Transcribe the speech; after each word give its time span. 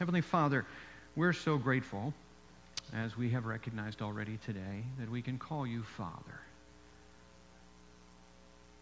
Heavenly 0.00 0.22
Father, 0.22 0.64
we're 1.14 1.34
so 1.34 1.58
grateful, 1.58 2.14
as 2.94 3.18
we 3.18 3.28
have 3.32 3.44
recognized 3.44 4.00
already 4.00 4.38
today, 4.46 4.82
that 4.98 5.10
we 5.10 5.20
can 5.20 5.38
call 5.38 5.66
you 5.66 5.82
Father. 5.82 6.40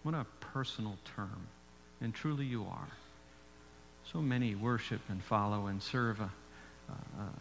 What 0.04 0.14
a 0.14 0.24
personal 0.38 0.96
term, 1.16 1.48
and 2.00 2.14
truly 2.14 2.46
you 2.46 2.62
are. 2.62 2.88
So 4.12 4.22
many 4.22 4.54
worship 4.54 5.00
and 5.08 5.20
follow 5.20 5.66
and 5.66 5.82
serve 5.82 6.20
a, 6.20 6.30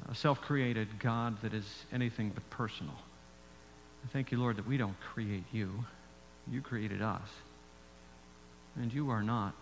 a 0.10 0.16
self 0.16 0.42
created 0.42 0.88
God 0.98 1.40
that 1.44 1.54
is 1.54 1.86
anything 1.94 2.32
but 2.34 2.50
personal. 2.50 2.96
I 4.04 4.08
thank 4.08 4.32
you, 4.32 4.40
Lord, 4.40 4.58
that 4.58 4.66
we 4.66 4.78
don't 4.78 5.00
create 5.02 5.46
you, 5.54 5.86
you 6.50 6.62
created 6.62 7.04
us. 7.04 7.30
And 8.76 8.92
you 8.92 9.12
are 9.12 9.22
not 9.22 9.54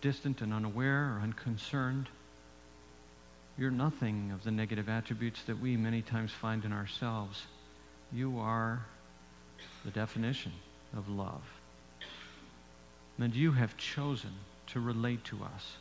distant 0.00 0.40
and 0.40 0.52
unaware 0.52 1.14
or 1.14 1.20
unconcerned. 1.22 2.08
You're 3.62 3.70
nothing 3.70 4.32
of 4.34 4.42
the 4.42 4.50
negative 4.50 4.88
attributes 4.88 5.40
that 5.44 5.60
we 5.60 5.76
many 5.76 6.02
times 6.02 6.32
find 6.32 6.64
in 6.64 6.72
ourselves. 6.72 7.46
You 8.12 8.40
are 8.40 8.84
the 9.84 9.92
definition 9.92 10.50
of 10.96 11.08
love. 11.08 11.44
And 13.20 13.32
you 13.32 13.52
have 13.52 13.76
chosen 13.76 14.32
to 14.72 14.80
relate 14.80 15.22
to 15.26 15.44
us 15.44 15.76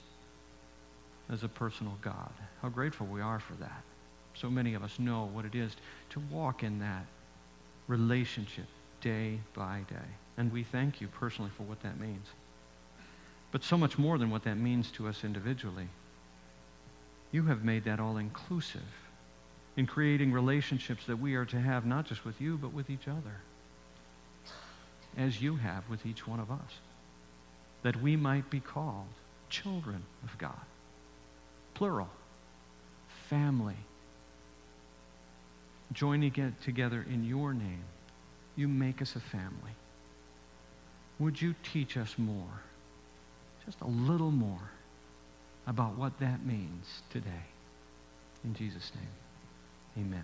as 1.31 1.41
a 1.41 1.47
personal 1.47 1.97
God. 2.03 2.29
How 2.61 2.69
grateful 2.69 3.07
we 3.07 3.19
are 3.19 3.39
for 3.39 3.55
that. 3.55 3.81
So 4.35 4.47
many 4.47 4.75
of 4.75 4.83
us 4.83 4.99
know 4.99 5.27
what 5.33 5.45
it 5.45 5.55
is 5.55 5.75
to 6.11 6.19
walk 6.29 6.61
in 6.61 6.77
that 6.81 7.07
relationship 7.87 8.67
day 9.01 9.39
by 9.55 9.85
day. 9.89 10.09
And 10.37 10.53
we 10.53 10.63
thank 10.63 11.01
you 11.01 11.07
personally 11.07 11.49
for 11.57 11.63
what 11.63 11.81
that 11.81 11.99
means. 11.99 12.27
But 13.51 13.63
so 13.63 13.75
much 13.75 13.97
more 13.97 14.19
than 14.19 14.29
what 14.29 14.43
that 14.43 14.59
means 14.59 14.91
to 14.91 15.07
us 15.07 15.23
individually. 15.23 15.87
You 17.31 17.43
have 17.43 17.63
made 17.63 17.85
that 17.85 17.99
all 17.99 18.17
inclusive 18.17 18.81
in 19.77 19.87
creating 19.87 20.31
relationships 20.31 21.05
that 21.05 21.17
we 21.17 21.35
are 21.35 21.45
to 21.45 21.59
have 21.59 21.85
not 21.85 22.05
just 22.05 22.25
with 22.25 22.41
you, 22.41 22.57
but 22.57 22.73
with 22.73 22.89
each 22.89 23.07
other, 23.07 23.37
as 25.17 25.41
you 25.41 25.55
have 25.55 25.87
with 25.89 26.05
each 26.05 26.27
one 26.27 26.39
of 26.39 26.51
us, 26.51 26.79
that 27.83 28.01
we 28.01 28.15
might 28.15 28.49
be 28.49 28.59
called 28.59 29.07
children 29.49 30.03
of 30.23 30.37
God. 30.37 30.61
Plural. 31.73 32.09
Family. 33.29 33.77
Joining 35.93 36.53
together 36.63 37.05
in 37.09 37.23
your 37.23 37.53
name, 37.53 37.83
you 38.55 38.67
make 38.67 39.01
us 39.01 39.15
a 39.15 39.19
family. 39.19 39.71
Would 41.19 41.41
you 41.41 41.55
teach 41.71 41.97
us 41.97 42.15
more, 42.17 42.61
just 43.65 43.79
a 43.81 43.87
little 43.87 44.31
more, 44.31 44.71
about 45.67 45.97
what 45.97 46.19
that 46.19 46.45
means 46.45 47.03
today? 47.09 47.45
In 48.43 48.53
Jesus' 48.53 48.91
name, 48.95 50.05
amen. 50.05 50.23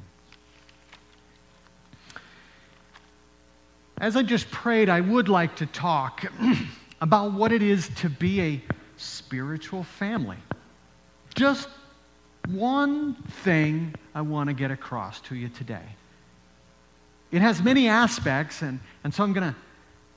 As 4.00 4.16
I 4.16 4.24
just 4.24 4.50
prayed, 4.52 4.90
I 4.90 5.02
would 5.02 5.28
like 5.28 5.56
to 5.58 5.66
talk 5.66 6.26
about 7.02 7.34
what 7.34 7.52
it 7.52 7.62
is 7.62 7.90
to 7.98 8.10
be 8.10 8.42
a 8.42 8.62
spiritual 8.98 9.84
family. 9.84 10.38
Just 11.36 11.70
one 12.48 13.16
thing 13.44 13.94
I 14.16 14.22
want 14.22 14.50
to 14.50 14.54
get 14.54 14.72
across 14.72 15.20
to 15.22 15.36
you 15.36 15.50
today. 15.50 15.84
It 17.32 17.42
has 17.42 17.62
many 17.62 17.88
aspects, 17.88 18.62
and, 18.62 18.80
and 19.04 19.14
so 19.14 19.24
I'm 19.24 19.34
going 19.34 19.54
to 19.54 19.60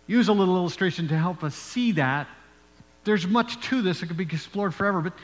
use 0.07 0.29
a 0.29 0.33
little 0.33 0.57
illustration 0.57 1.09
to 1.09 1.19
help 1.19 1.43
us 1.43 1.55
see 1.55 1.93
that. 1.93 2.29
There's 3.05 3.27
much 3.27 3.61
to 3.69 3.83
this, 3.83 4.01
that 4.01 4.07
could 4.07 4.17
be 4.17 4.25
explored 4.25 4.75
forever, 4.75 5.01
but 5.01 5.15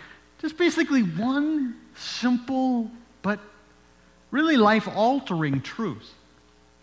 just 0.40 0.56
basically 0.56 1.02
one 1.02 1.76
simple 1.94 2.90
but 3.22 3.40
really 4.30 4.56
life 4.56 4.88
altering 4.88 5.60
truth 5.60 6.12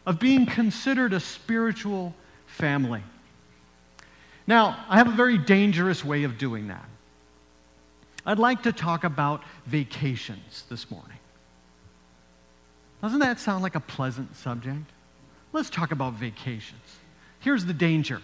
of 0.05 0.19
being 0.19 0.45
considered 0.45 1.13
a 1.13 1.19
spiritual 1.19 2.13
family. 2.45 3.03
Now, 4.45 4.85
I 4.89 4.97
have 4.97 5.07
a 5.07 5.11
very 5.11 5.37
dangerous 5.37 6.03
way 6.03 6.23
of 6.23 6.37
doing 6.37 6.67
that. 6.67 6.85
I'd 8.25 8.39
like 8.39 8.63
to 8.63 8.71
talk 8.71 9.03
about 9.03 9.43
vacations 9.65 10.63
this 10.69 10.89
morning. 10.89 11.17
Doesn't 13.01 13.19
that 13.19 13.39
sound 13.39 13.63
like 13.63 13.75
a 13.75 13.81
pleasant 13.81 14.35
subject? 14.35 14.89
Let's 15.51 15.69
talk 15.69 15.91
about 15.91 16.13
vacations. 16.13 16.81
Here's 17.39 17.65
the 17.65 17.73
danger 17.73 18.21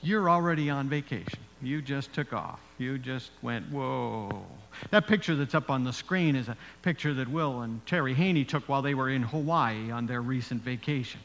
you're 0.00 0.30
already 0.30 0.70
on 0.70 0.88
vacation. 0.88 1.40
You 1.62 1.82
just 1.82 2.12
took 2.12 2.32
off. 2.32 2.60
You 2.78 2.98
just 2.98 3.30
went, 3.42 3.70
whoa. 3.70 4.42
That 4.90 5.06
picture 5.06 5.34
that's 5.34 5.54
up 5.54 5.70
on 5.70 5.84
the 5.84 5.92
screen 5.92 6.36
is 6.36 6.48
a 6.48 6.56
picture 6.82 7.12
that 7.14 7.28
Will 7.28 7.62
and 7.62 7.84
Terry 7.86 8.14
Haney 8.14 8.44
took 8.44 8.68
while 8.68 8.82
they 8.82 8.94
were 8.94 9.10
in 9.10 9.22
Hawaii 9.22 9.90
on 9.90 10.06
their 10.06 10.22
recent 10.22 10.62
vacation. 10.62 11.20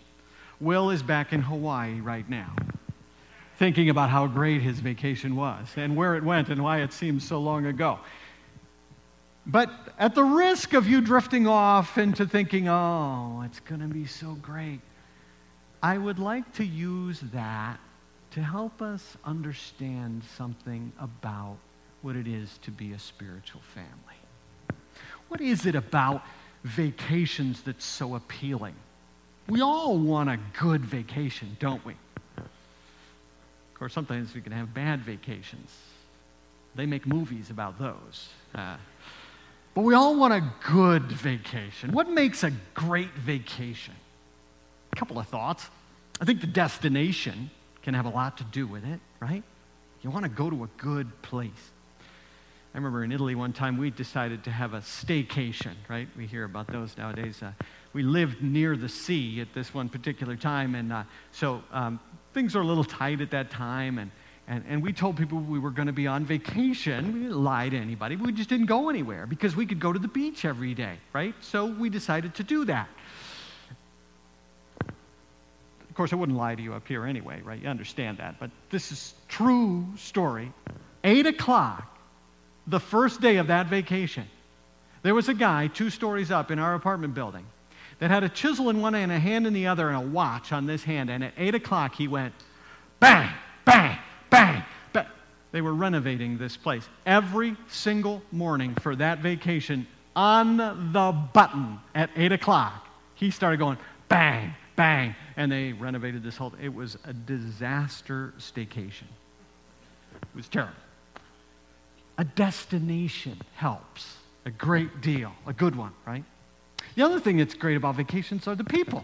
Will 0.60 0.90
is 0.90 1.04
back 1.04 1.34
in 1.34 1.42
Hawaii 1.42 2.00
right 2.00 2.28
now 2.30 2.56
thinking 3.58 3.90
about 3.90 4.10
how 4.10 4.28
great 4.28 4.62
his 4.62 4.80
vacation 4.80 5.36
was 5.36 5.68
and 5.78 5.96
where 5.96 6.16
it 6.16 6.24
went 6.24 6.50
and 6.50 6.64
why 6.64 6.82
it 6.82 6.92
seems 6.92 7.26
so 7.26 7.40
long 7.40 7.66
ago. 7.66 8.00
But 9.46 9.70
at 10.00 10.16
the 10.16 10.24
risk 10.24 10.74
of 10.74 10.88
you 10.88 11.02
drifting 11.02 11.48
off 11.48 11.98
into 11.98 12.26
thinking, 12.26 12.68
oh, 12.68 13.44
it's 13.46 13.60
going 13.60 13.82
to 13.82 13.88
be 13.88 14.06
so 14.06 14.34
great, 14.42 14.80
I 15.82 15.98
would 15.98 16.18
like 16.18 16.52
to 16.54 16.66
use 16.66 17.20
that 17.34 17.80
to 18.34 18.42
help 18.42 18.82
us 18.82 19.16
understand 19.24 20.24
something 20.38 20.92
about 21.00 21.56
what 22.02 22.16
it 22.16 22.28
is 22.28 22.58
to 22.64 22.72
be 22.72 22.94
a 22.94 23.00
spiritual 23.00 23.62
family. 23.76 24.80
What 25.28 25.40
is 25.40 25.68
it 25.68 25.76
about 25.76 26.24
vacations 26.64 27.62
that's 27.62 27.86
so 27.86 28.16
appealing? 28.16 28.74
We 29.48 29.62
all 29.62 30.00
want 30.00 30.30
a 30.30 30.40
good 30.60 30.84
vacation, 30.84 31.58
don't 31.60 31.86
we? 31.86 31.94
Of 32.38 33.76
course, 33.76 33.94
sometimes 33.94 34.34
we 34.34 34.42
can 34.42 34.52
have 34.52 34.74
bad 34.74 35.02
vacations. 35.02 35.70
They 36.74 36.88
make 36.88 37.06
movies 37.06 37.52
about 37.52 37.78
those. 37.78 38.30
Uh, 38.56 38.78
but 39.76 39.82
we 39.82 39.94
all 39.94 40.16
want 40.16 40.34
a 40.34 40.44
good 40.72 41.04
vacation. 41.04 41.92
What 41.92 42.10
makes 42.10 42.44
a 42.44 42.52
great 42.74 43.12
vacation? 43.12 43.94
A 44.92 44.96
couple 44.96 45.20
of 45.20 45.28
thoughts. 45.28 45.70
I 46.20 46.26
think 46.26 46.42
the 46.42 46.48
destination 46.48 47.52
can 47.84 47.94
have 47.94 48.06
a 48.06 48.10
lot 48.10 48.38
to 48.38 48.44
do 48.46 48.66
with 48.66 48.86
it, 48.86 49.00
right? 49.20 49.44
You 50.02 50.10
want 50.10 50.24
to 50.24 50.30
go 50.30 50.50
to 50.50 50.64
a 50.64 50.70
good 50.78 51.22
place. 51.22 51.72
I 52.74 52.78
remember 52.78 53.04
in 53.04 53.12
Italy 53.12 53.36
one 53.36 53.54
time 53.54 53.78
we 53.78 53.92
decided 53.92 54.44
to 54.46 54.52
have 54.52 54.74
a 54.74 54.80
staycation, 54.80 55.76
right? 55.88 56.08
We 56.18 56.26
hear 56.26 56.44
about 56.44 56.68
those 56.68 56.98
nowadays. 56.98 57.44
Uh, 57.44 57.52
we 57.94 58.02
lived 58.02 58.42
near 58.42 58.76
the 58.76 58.90
sea 58.90 59.42
at 59.42 59.54
this 59.54 59.74
one 59.74 59.90
particular 59.90 60.36
time, 60.36 60.74
and 60.74 60.92
uh, 60.92 61.04
so 61.32 61.62
um, 61.72 62.00
things 62.34 62.56
were 62.56 62.62
a 62.62 62.66
little 62.66 62.84
tight 62.84 63.22
at 63.22 63.30
that 63.30 63.52
time, 63.52 64.00
and, 64.00 64.10
and, 64.48 64.64
and 64.68 64.82
we 64.82 64.92
told 64.92 65.18
people 65.18 65.40
we 65.40 65.60
were 65.60 65.70
going 65.70 65.86
to 65.86 65.94
be 65.94 66.08
on 66.08 66.26
vacation. 66.26 67.14
We 67.14 67.20
didn't 67.20 67.44
lie 67.44 67.70
to 67.70 67.78
anybody. 67.78 68.16
We 68.16 68.32
just 68.32 68.50
didn't 68.50 68.66
go 68.66 68.90
anywhere 68.90 69.28
because 69.28 69.56
we 69.56 69.68
could 69.68 69.80
go 69.80 69.94
to 69.94 70.00
the 70.00 70.08
beach 70.08 70.44
every 70.44 70.74
day, 70.74 70.98
right? 71.14 71.36
So 71.42 71.68
we 71.68 71.90
decided 71.90 72.34
to 72.36 72.44
do 72.44 72.66
that. 72.66 72.90
Of 75.94 75.98
course, 75.98 76.12
I 76.12 76.16
wouldn't 76.16 76.40
lie 76.40 76.56
to 76.56 76.62
you 76.64 76.74
up 76.74 76.88
here 76.88 77.06
anyway, 77.06 77.40
right? 77.44 77.62
You 77.62 77.68
understand 77.68 78.18
that. 78.18 78.40
But 78.40 78.50
this 78.72 78.92
is 78.92 79.14
true 79.28 79.86
story. 79.96 80.52
Eight 81.04 81.28
o'clock, 81.28 82.00
the 82.66 82.80
first 82.80 83.22
day 83.22 83.38
of 83.38 83.46
that 83.46 83.68
vacation, 83.68 84.26
there 85.04 85.14
was 85.14 85.30
a 85.30 85.36
guy 85.36 85.68
two 85.68 85.92
stories 85.92 86.32
up 86.32 86.50
in 86.50 86.58
our 86.58 86.74
apartment 86.74 87.14
building 87.14 87.46
that 88.00 88.10
had 88.10 88.24
a 88.24 88.30
chisel 88.30 88.72
in 88.72 88.82
one 88.82 88.96
hand, 88.96 89.12
a 89.12 89.20
hand 89.20 89.46
in 89.46 89.54
the 89.54 89.68
other, 89.68 89.88
and 89.88 89.96
a 89.96 90.02
watch 90.02 90.52
on 90.52 90.66
this 90.66 90.84
hand. 90.84 91.12
And 91.12 91.24
at 91.24 91.34
8 91.38 91.54
o'clock, 91.54 91.94
he 91.94 92.08
went 92.08 92.34
bang, 93.00 93.30
bang, 93.64 94.00
bang, 94.32 94.64
bang. 94.94 95.06
They 95.52 95.62
were 95.62 95.76
renovating 95.76 96.40
this 96.40 96.58
place 96.58 96.90
every 97.06 97.56
single 97.68 98.24
morning 98.32 98.74
for 98.82 98.96
that 98.96 99.20
vacation 99.20 99.86
on 100.16 100.58
the 100.58 101.16
button 101.34 101.80
at 101.94 102.10
8 102.16 102.32
o'clock. 102.32 102.88
He 103.14 103.30
started 103.30 103.58
going 103.58 103.78
bang, 104.10 104.56
bang, 104.76 105.16
and 105.38 105.52
they 105.52 105.74
renovated 105.74 106.24
this 106.24 106.38
whole 106.38 106.54
It 106.62 106.74
was 106.74 106.98
a 107.06 107.14
disaster 107.14 108.34
staycation. 108.38 109.08
It 110.16 110.36
was 110.36 110.48
terrible. 110.48 110.74
A 112.18 112.24
destination 112.24 113.42
helps 113.56 114.18
a 114.46 114.52
great 114.52 115.02
deal, 115.02 115.34
a 115.48 115.54
good 115.54 115.76
one, 115.76 115.92
right? 116.06 116.24
The 116.96 117.04
other 117.04 117.20
thing 117.20 117.38
that's 117.38 117.54
great 117.56 117.78
about 117.78 117.96
vacations 117.96 118.48
are 118.48 118.56
the 118.56 118.64
people, 118.64 119.04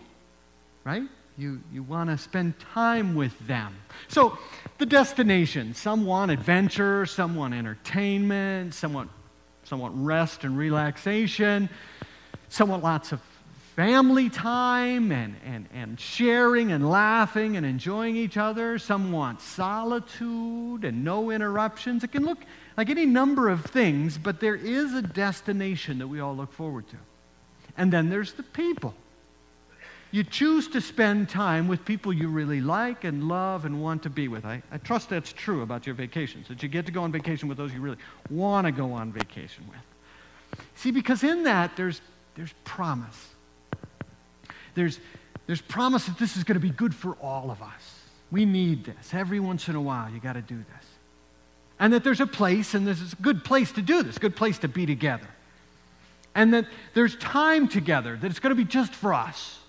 right? 0.83 1.03
You, 1.37 1.61
you 1.71 1.83
want 1.83 2.09
to 2.09 2.17
spend 2.17 2.59
time 2.59 3.15
with 3.15 3.37
them. 3.47 3.75
So, 4.09 4.37
the 4.77 4.85
destination 4.85 5.73
some 5.73 6.05
want 6.05 6.31
adventure, 6.31 7.05
some 7.05 7.35
want 7.35 7.53
entertainment, 7.53 8.73
some 8.73 8.93
want, 8.93 9.09
some 9.63 9.79
want 9.79 9.95
rest 9.95 10.43
and 10.43 10.57
relaxation, 10.57 11.69
some 12.49 12.69
want 12.69 12.83
lots 12.83 13.11
of 13.11 13.21
family 13.75 14.29
time 14.29 15.11
and, 15.11 15.35
and, 15.45 15.67
and 15.73 15.99
sharing 15.99 16.71
and 16.71 16.89
laughing 16.89 17.55
and 17.55 17.65
enjoying 17.65 18.15
each 18.15 18.37
other. 18.37 18.77
Some 18.77 19.11
want 19.11 19.41
solitude 19.41 20.83
and 20.83 21.03
no 21.03 21.31
interruptions. 21.31 22.03
It 22.03 22.11
can 22.11 22.25
look 22.25 22.39
like 22.75 22.89
any 22.89 23.05
number 23.05 23.49
of 23.49 23.65
things, 23.65 24.17
but 24.17 24.39
there 24.39 24.55
is 24.55 24.93
a 24.93 25.01
destination 25.01 25.99
that 25.99 26.07
we 26.07 26.19
all 26.19 26.35
look 26.35 26.51
forward 26.51 26.87
to. 26.89 26.97
And 27.77 27.93
then 27.93 28.09
there's 28.09 28.33
the 28.33 28.43
people. 28.43 28.93
You 30.11 30.23
choose 30.23 30.67
to 30.69 30.81
spend 30.81 31.29
time 31.29 31.67
with 31.67 31.85
people 31.85 32.11
you 32.11 32.29
really 32.29 32.61
like 32.61 33.03
and 33.03 33.27
love 33.27 33.65
and 33.65 33.81
want 33.81 34.03
to 34.03 34.09
be 34.09 34.27
with. 34.27 34.43
I, 34.43 34.63
I 34.71 34.77
trust 34.79 35.09
that's 35.09 35.31
true 35.31 35.61
about 35.61 35.85
your 35.85 35.95
vacations, 35.95 36.47
that 36.47 36.63
you 36.63 36.69
get 36.69 36.87
to 36.87 36.91
go 36.91 37.03
on 37.03 37.11
vacation 37.11 37.47
with 37.47 37.57
those 37.57 37.73
you 37.73 37.79
really 37.79 37.97
want 38.29 38.65
to 38.65 38.71
go 38.71 38.91
on 38.93 39.11
vacation 39.11 39.65
with. 39.69 40.65
See, 40.75 40.91
because 40.91 41.23
in 41.23 41.43
that, 41.43 41.77
there's, 41.77 42.01
there's 42.35 42.53
promise. 42.63 43.29
There's, 44.79 44.97
there's 45.45 45.61
promise 45.61 46.05
that 46.05 46.17
this 46.17 46.37
is 46.37 46.45
going 46.45 46.55
to 46.55 46.61
be 46.61 46.69
good 46.69 46.95
for 46.95 47.15
all 47.15 47.51
of 47.51 47.61
us. 47.61 47.99
We 48.31 48.45
need 48.45 48.85
this. 48.85 49.13
Every 49.13 49.41
once 49.41 49.67
in 49.67 49.75
a 49.75 49.81
while, 49.81 50.09
you 50.09 50.21
got 50.21 50.33
to 50.33 50.41
do 50.41 50.55
this. 50.55 50.85
And 51.79 51.91
that 51.91 52.05
there's 52.05 52.21
a 52.21 52.27
place, 52.27 52.73
and 52.75 52.87
this 52.87 53.01
is 53.01 53.11
a 53.11 53.15
good 53.17 53.43
place 53.43 53.73
to 53.73 53.81
do 53.81 54.01
this, 54.03 54.17
good 54.17 54.37
place 54.37 54.59
to 54.59 54.69
be 54.69 54.85
together. 54.85 55.27
And 56.33 56.53
that 56.53 56.65
there's 56.93 57.17
time 57.17 57.67
together, 57.67 58.15
that 58.15 58.31
it's 58.31 58.39
going 58.39 58.55
to 58.55 58.55
be 58.55 58.63
just 58.63 58.95
for 58.95 59.13
us. 59.13 59.59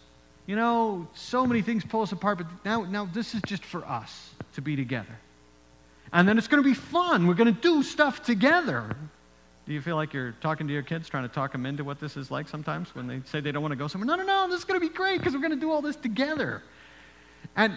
You 0.46 0.54
know, 0.54 1.08
so 1.14 1.44
many 1.44 1.60
things 1.62 1.84
pull 1.84 2.02
us 2.02 2.12
apart, 2.12 2.38
but 2.38 2.46
now, 2.64 2.84
now 2.84 3.04
this 3.12 3.34
is 3.34 3.42
just 3.46 3.64
for 3.64 3.84
us 3.84 4.30
to 4.54 4.62
be 4.62 4.76
together. 4.76 5.18
And 6.12 6.28
then 6.28 6.38
it's 6.38 6.48
going 6.48 6.62
to 6.62 6.68
be 6.68 6.74
fun. 6.74 7.26
We're 7.26 7.34
going 7.34 7.52
to 7.52 7.60
do 7.60 7.82
stuff 7.82 8.22
together. 8.22 8.96
Do 9.70 9.74
you 9.74 9.80
feel 9.80 9.94
like 9.94 10.12
you're 10.12 10.32
talking 10.40 10.66
to 10.66 10.72
your 10.72 10.82
kids, 10.82 11.08
trying 11.08 11.22
to 11.28 11.32
talk 11.32 11.52
them 11.52 11.64
into 11.64 11.84
what 11.84 12.00
this 12.00 12.16
is 12.16 12.28
like 12.28 12.48
sometimes 12.48 12.92
when 12.92 13.06
they 13.06 13.20
say 13.24 13.38
they 13.38 13.52
don't 13.52 13.62
want 13.62 13.70
to 13.70 13.76
go 13.76 13.86
somewhere? 13.86 14.04
No, 14.04 14.16
no, 14.16 14.24
no, 14.24 14.48
this 14.50 14.58
is 14.58 14.64
going 14.64 14.80
to 14.80 14.84
be 14.84 14.92
great 14.92 15.18
because 15.18 15.32
we're 15.32 15.38
going 15.38 15.52
to 15.52 15.56
do 15.56 15.70
all 15.70 15.80
this 15.80 15.94
together. 15.94 16.64
And, 17.54 17.76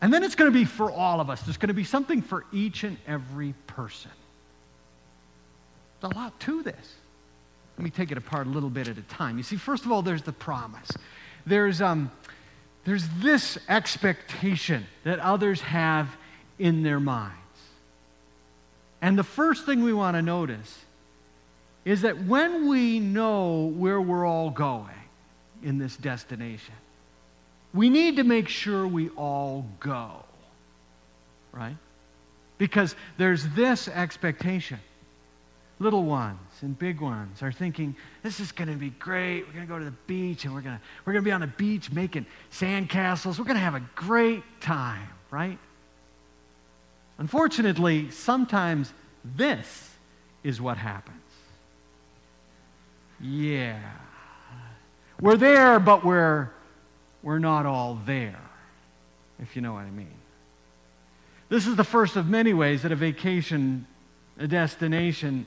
and 0.00 0.14
then 0.14 0.24
it's 0.24 0.34
going 0.34 0.50
to 0.50 0.58
be 0.58 0.64
for 0.64 0.90
all 0.90 1.20
of 1.20 1.28
us. 1.28 1.42
There's 1.42 1.58
going 1.58 1.68
to 1.68 1.74
be 1.74 1.84
something 1.84 2.22
for 2.22 2.46
each 2.54 2.84
and 2.84 2.96
every 3.06 3.52
person. 3.66 4.10
There's 6.00 6.14
a 6.14 6.16
lot 6.16 6.40
to 6.40 6.62
this. 6.62 6.94
Let 7.76 7.84
me 7.84 7.90
take 7.90 8.10
it 8.10 8.16
apart 8.16 8.46
a 8.46 8.50
little 8.50 8.70
bit 8.70 8.88
at 8.88 8.96
a 8.96 9.02
time. 9.02 9.36
You 9.36 9.42
see, 9.42 9.56
first 9.56 9.84
of 9.84 9.92
all, 9.92 10.00
there's 10.00 10.22
the 10.22 10.32
promise 10.32 10.90
there's, 11.44 11.82
um, 11.82 12.10
there's 12.86 13.06
this 13.18 13.58
expectation 13.68 14.86
that 15.04 15.18
others 15.18 15.60
have 15.60 16.08
in 16.58 16.82
their 16.82 16.98
minds. 16.98 17.36
And 19.02 19.18
the 19.18 19.22
first 19.22 19.66
thing 19.66 19.84
we 19.84 19.92
want 19.92 20.16
to 20.16 20.22
notice 20.22 20.86
is 21.84 22.02
that 22.02 22.24
when 22.24 22.68
we 22.68 23.00
know 23.00 23.72
where 23.76 24.00
we're 24.00 24.26
all 24.26 24.50
going 24.50 24.86
in 25.62 25.78
this 25.78 25.96
destination, 25.96 26.74
we 27.72 27.88
need 27.88 28.16
to 28.16 28.24
make 28.24 28.48
sure 28.48 28.86
we 28.86 29.08
all 29.10 29.66
go, 29.78 30.24
right? 31.52 31.76
Because 32.58 32.94
there's 33.16 33.48
this 33.50 33.88
expectation 33.88 34.78
little 35.80 36.04
ones 36.04 36.38
and 36.60 36.78
big 36.78 37.00
ones 37.00 37.42
are 37.42 37.50
thinking, 37.50 37.96
this 38.22 38.38
is 38.38 38.52
going 38.52 38.68
to 38.68 38.76
be 38.76 38.90
great. 38.90 39.46
We're 39.46 39.54
going 39.54 39.66
to 39.66 39.72
go 39.72 39.78
to 39.78 39.84
the 39.86 39.96
beach 40.06 40.44
and 40.44 40.54
we're 40.54 40.60
going 40.60 40.76
to, 40.76 40.82
we're 41.04 41.14
going 41.14 41.24
to 41.24 41.28
be 41.28 41.32
on 41.32 41.40
the 41.40 41.46
beach 41.46 41.90
making 41.90 42.26
sandcastles. 42.52 43.38
We're 43.38 43.46
going 43.46 43.56
to 43.56 43.62
have 43.62 43.74
a 43.74 43.84
great 43.94 44.42
time, 44.60 45.08
right? 45.30 45.58
Unfortunately, 47.18 48.10
sometimes 48.10 48.92
this 49.24 49.90
is 50.44 50.60
what 50.60 50.76
happens. 50.76 51.16
Yeah. 53.20 53.78
We're 55.20 55.36
there, 55.36 55.78
but 55.78 56.04
we're, 56.04 56.50
we're 57.22 57.38
not 57.38 57.66
all 57.66 58.00
there, 58.06 58.40
if 59.38 59.54
you 59.54 59.62
know 59.62 59.74
what 59.74 59.84
I 59.84 59.90
mean. 59.90 60.14
This 61.50 61.66
is 61.66 61.76
the 61.76 61.84
first 61.84 62.16
of 62.16 62.28
many 62.28 62.54
ways 62.54 62.82
that 62.82 62.92
a 62.92 62.96
vacation, 62.96 63.86
a 64.38 64.46
destination, 64.46 65.46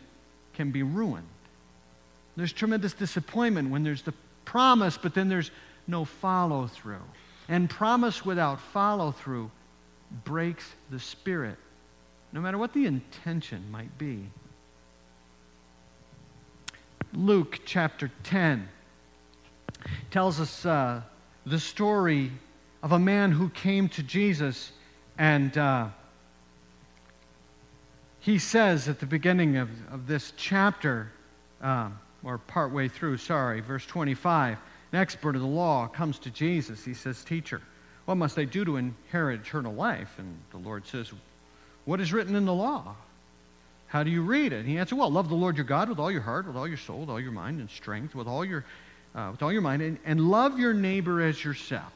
can 0.53 0.69
be 0.71 0.83
ruined. 0.83 1.27
There's 2.35 2.53
tremendous 2.53 2.93
disappointment 2.93 3.69
when 3.71 3.83
there's 3.83 4.03
the 4.03 4.13
promise, 4.45 4.97
but 4.97 5.13
then 5.15 5.29
there's 5.29 5.49
no 5.87 6.05
follow 6.05 6.67
through. 6.67 7.01
And 7.47 7.69
promise 7.69 8.25
without 8.25 8.59
follow 8.59 9.11
through 9.11 9.49
breaks 10.23 10.69
the 10.91 10.99
spirit, 10.99 11.57
no 12.31 12.41
matter 12.41 12.57
what 12.57 12.73
the 12.73 12.85
intention 12.85 13.71
might 13.71 13.97
be. 13.97 14.29
Luke 17.13 17.61
chapter 17.65 18.11
10 18.23 18.67
tells 20.11 20.39
us 20.39 20.65
uh, 20.65 21.01
the 21.45 21.59
story 21.59 22.31
of 22.81 22.91
a 22.91 22.99
man 22.99 23.31
who 23.31 23.49
came 23.49 23.89
to 23.89 24.03
Jesus 24.03 24.71
and. 25.17 25.57
Uh, 25.57 25.87
he 28.23 28.39
says 28.39 28.87
at 28.87 29.01
the 29.01 29.05
beginning 29.05 29.57
of, 29.57 29.69
of 29.91 30.07
this 30.07 30.31
chapter, 30.37 31.11
um, 31.61 31.99
or 32.23 32.37
partway 32.37 32.87
through, 32.87 33.17
sorry, 33.17 33.59
verse 33.59 33.85
25, 33.85 34.57
an 34.93 34.99
expert 34.99 35.35
of 35.35 35.41
the 35.41 35.47
law 35.47 35.87
comes 35.87 36.19
to 36.19 36.29
Jesus. 36.29 36.85
He 36.85 36.93
says, 36.93 37.21
Teacher, 37.25 37.61
what 38.05 38.15
must 38.15 38.39
I 38.39 38.45
do 38.45 38.63
to 38.63 38.77
inherit 38.77 39.41
eternal 39.41 39.73
life? 39.73 40.15
And 40.19 40.39
the 40.51 40.57
Lord 40.57 40.87
says, 40.87 41.11
What 41.83 41.99
is 41.99 42.13
written 42.13 42.33
in 42.33 42.45
the 42.45 42.53
law? 42.53 42.95
How 43.93 44.01
do 44.01 44.09
you 44.09 44.23
read 44.23 44.53
it? 44.53 44.57
And 44.61 44.67
he 44.67 44.79
answered, 44.79 44.97
Well, 44.97 45.11
love 45.11 45.29
the 45.29 45.35
Lord 45.35 45.55
your 45.55 45.67
God 45.67 45.87
with 45.87 45.99
all 45.99 46.09
your 46.09 46.21
heart, 46.21 46.47
with 46.47 46.55
all 46.55 46.67
your 46.67 46.77
soul, 46.77 47.01
with 47.01 47.09
all 47.11 47.19
your 47.19 47.31
mind 47.31 47.59
and 47.59 47.69
strength, 47.69 48.15
with 48.15 48.25
all 48.25 48.43
your, 48.43 48.65
uh, 49.13 49.29
with 49.29 49.43
all 49.43 49.53
your 49.53 49.61
mind, 49.61 49.83
and, 49.83 49.99
and 50.03 50.19
love 50.19 50.57
your 50.57 50.73
neighbor 50.73 51.21
as 51.21 51.43
yourself. 51.45 51.93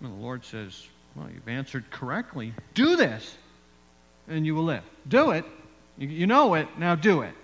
And 0.00 0.10
the 0.10 0.16
Lord 0.16 0.42
says, 0.42 0.88
Well, 1.14 1.28
you've 1.28 1.46
answered 1.46 1.90
correctly. 1.90 2.54
Do 2.72 2.96
this 2.96 3.36
and 4.26 4.46
you 4.46 4.54
will 4.54 4.64
live. 4.64 4.84
Do 5.06 5.32
it. 5.32 5.44
You 5.98 6.26
know 6.26 6.54
it, 6.54 6.66
now 6.78 6.94
do 6.94 7.20
it. 7.20 7.34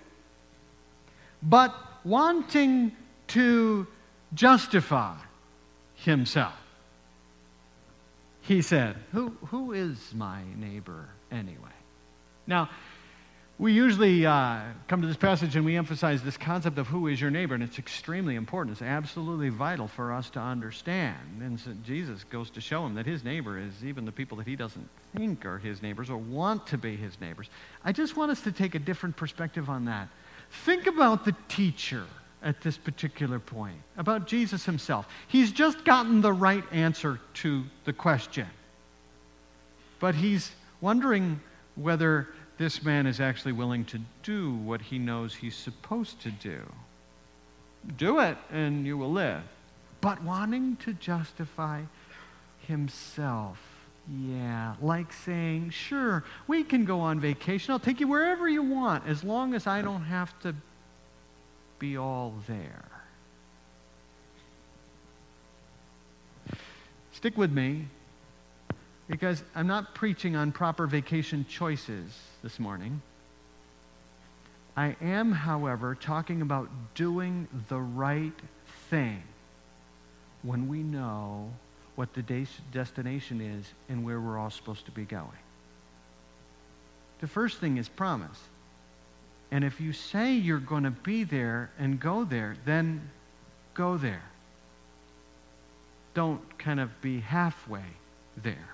But 1.43 1.75
wanting 2.03 2.91
to 3.27 3.85
justify 4.33 5.15
himself, 5.93 6.57
he 8.41 8.63
said, 8.63 8.95
Who, 9.11 9.29
who 9.45 9.73
is 9.73 9.99
my 10.15 10.41
neighbor 10.55 11.09
anyway? 11.31 11.72
Now, 12.47 12.69
we 13.59 13.71
usually 13.71 14.25
uh, 14.25 14.61
come 14.87 15.01
to 15.01 15.07
this 15.07 15.15
passage 15.15 15.55
and 15.55 15.63
we 15.63 15.77
emphasize 15.77 16.23
this 16.23 16.37
concept 16.37 16.77
of 16.79 16.87
who 16.87 17.07
is 17.07 17.21
your 17.21 17.29
neighbor, 17.29 17.53
and 17.53 17.63
it's 17.63 17.77
extremely 17.77 18.35
important. 18.35 18.73
It's 18.73 18.81
absolutely 18.81 19.49
vital 19.49 19.87
for 19.87 20.11
us 20.11 20.29
to 20.31 20.39
understand. 20.39 21.41
And 21.41 21.59
so 21.59 21.71
Jesus 21.85 22.23
goes 22.23 22.49
to 22.51 22.61
show 22.61 22.85
him 22.85 22.95
that 22.95 23.05
his 23.05 23.23
neighbor 23.23 23.59
is 23.59 23.85
even 23.85 24.05
the 24.05 24.11
people 24.11 24.37
that 24.37 24.47
he 24.47 24.55
doesn't 24.55 24.89
think 25.15 25.45
are 25.45 25.59
his 25.59 25.81
neighbors 25.83 26.09
or 26.09 26.17
want 26.17 26.65
to 26.67 26.77
be 26.77 26.95
his 26.95 27.21
neighbors. 27.21 27.49
I 27.85 27.91
just 27.91 28.17
want 28.17 28.31
us 28.31 28.41
to 28.41 28.51
take 28.51 28.73
a 28.73 28.79
different 28.79 29.15
perspective 29.15 29.69
on 29.69 29.85
that. 29.85 30.09
Think 30.65 30.87
about 30.87 31.23
the 31.23 31.35
teacher 31.47 32.05
at 32.41 32.59
this 32.61 32.77
particular 32.77 33.39
point, 33.39 33.77
about 33.97 34.27
Jesus 34.27 34.65
himself. 34.65 35.07
He's 35.27 35.51
just 35.51 35.85
gotten 35.85 36.21
the 36.21 36.33
right 36.33 36.63
answer 36.71 37.19
to 37.35 37.63
the 37.85 37.93
question, 37.93 38.47
but 39.99 40.15
he's 40.15 40.51
wondering 40.81 41.39
whether 41.75 42.27
this 42.57 42.83
man 42.83 43.07
is 43.07 43.19
actually 43.19 43.51
willing 43.51 43.85
to 43.85 43.99
do 44.21 44.53
what 44.53 44.81
he 44.81 44.99
knows 44.99 45.33
he's 45.33 45.55
supposed 45.55 46.21
to 46.21 46.31
do. 46.31 46.61
Do 47.97 48.19
it 48.19 48.37
and 48.51 48.85
you 48.85 48.97
will 48.97 49.11
live. 49.11 49.41
But 50.01 50.21
wanting 50.23 50.75
to 50.77 50.93
justify 50.93 51.81
himself. 52.67 53.57
Yeah, 54.07 54.75
like 54.81 55.13
saying, 55.13 55.69
sure, 55.69 56.25
we 56.45 56.63
can 56.63 56.83
go 56.83 56.99
on 56.99 57.19
vacation. 57.19 57.71
I'll 57.71 57.79
take 57.79 58.01
you 58.01 58.07
wherever 58.07 58.49
you 58.49 58.61
want 58.61 59.07
as 59.07 59.23
long 59.23 59.53
as 59.53 59.65
I 59.65 59.81
don't 59.81 60.03
have 60.03 60.37
to 60.41 60.53
be 61.79 61.97
all 61.97 62.33
there. 62.47 62.85
Stick 67.13 67.37
with 67.37 67.51
me 67.51 67.87
because 69.07 69.41
I'm 69.55 69.67
not 69.67 69.95
preaching 69.95 70.35
on 70.35 70.51
proper 70.51 70.85
vacation 70.85 71.45
choices 71.47 72.11
this 72.43 72.59
morning. 72.59 73.01
I 74.75 74.95
am, 75.01 75.31
however, 75.31 75.95
talking 75.95 76.41
about 76.41 76.69
doing 76.93 77.47
the 77.69 77.79
right 77.79 78.33
thing 78.89 79.23
when 80.41 80.67
we 80.67 80.83
know 80.83 81.51
what 81.95 82.13
the 82.13 82.47
destination 82.71 83.39
is 83.39 83.71
and 83.87 84.03
where 84.03 84.19
we're 84.19 84.37
all 84.37 84.49
supposed 84.49 84.85
to 84.85 84.91
be 84.91 85.05
going. 85.05 85.29
The 87.21 87.27
first 87.27 87.59
thing 87.59 87.77
is 87.77 87.87
promise. 87.87 88.39
And 89.51 89.63
if 89.63 89.79
you 89.79 89.93
say 89.93 90.33
you're 90.33 90.59
going 90.59 90.83
to 90.83 90.91
be 90.91 91.23
there 91.23 91.71
and 91.79 91.99
go 91.99 92.25
there, 92.25 92.57
then 92.65 93.09
go 93.73 93.95
there. 93.97 94.23
Don't 96.13 96.57
kind 96.57 96.79
of 96.79 96.89
be 97.01 97.19
halfway 97.21 97.85
there 98.35 98.73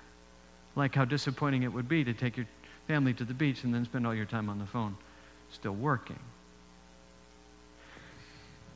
like 0.76 0.94
how 0.94 1.04
disappointing 1.04 1.62
it 1.62 1.72
would 1.72 1.88
be 1.88 2.04
to 2.04 2.12
take 2.12 2.36
your 2.36 2.46
family 2.90 3.14
to 3.14 3.24
the 3.24 3.34
beach 3.34 3.62
and 3.62 3.72
then 3.72 3.84
spend 3.84 4.04
all 4.04 4.12
your 4.12 4.24
time 4.24 4.48
on 4.48 4.58
the 4.58 4.66
phone 4.66 4.96
still 5.52 5.76
working. 5.76 6.18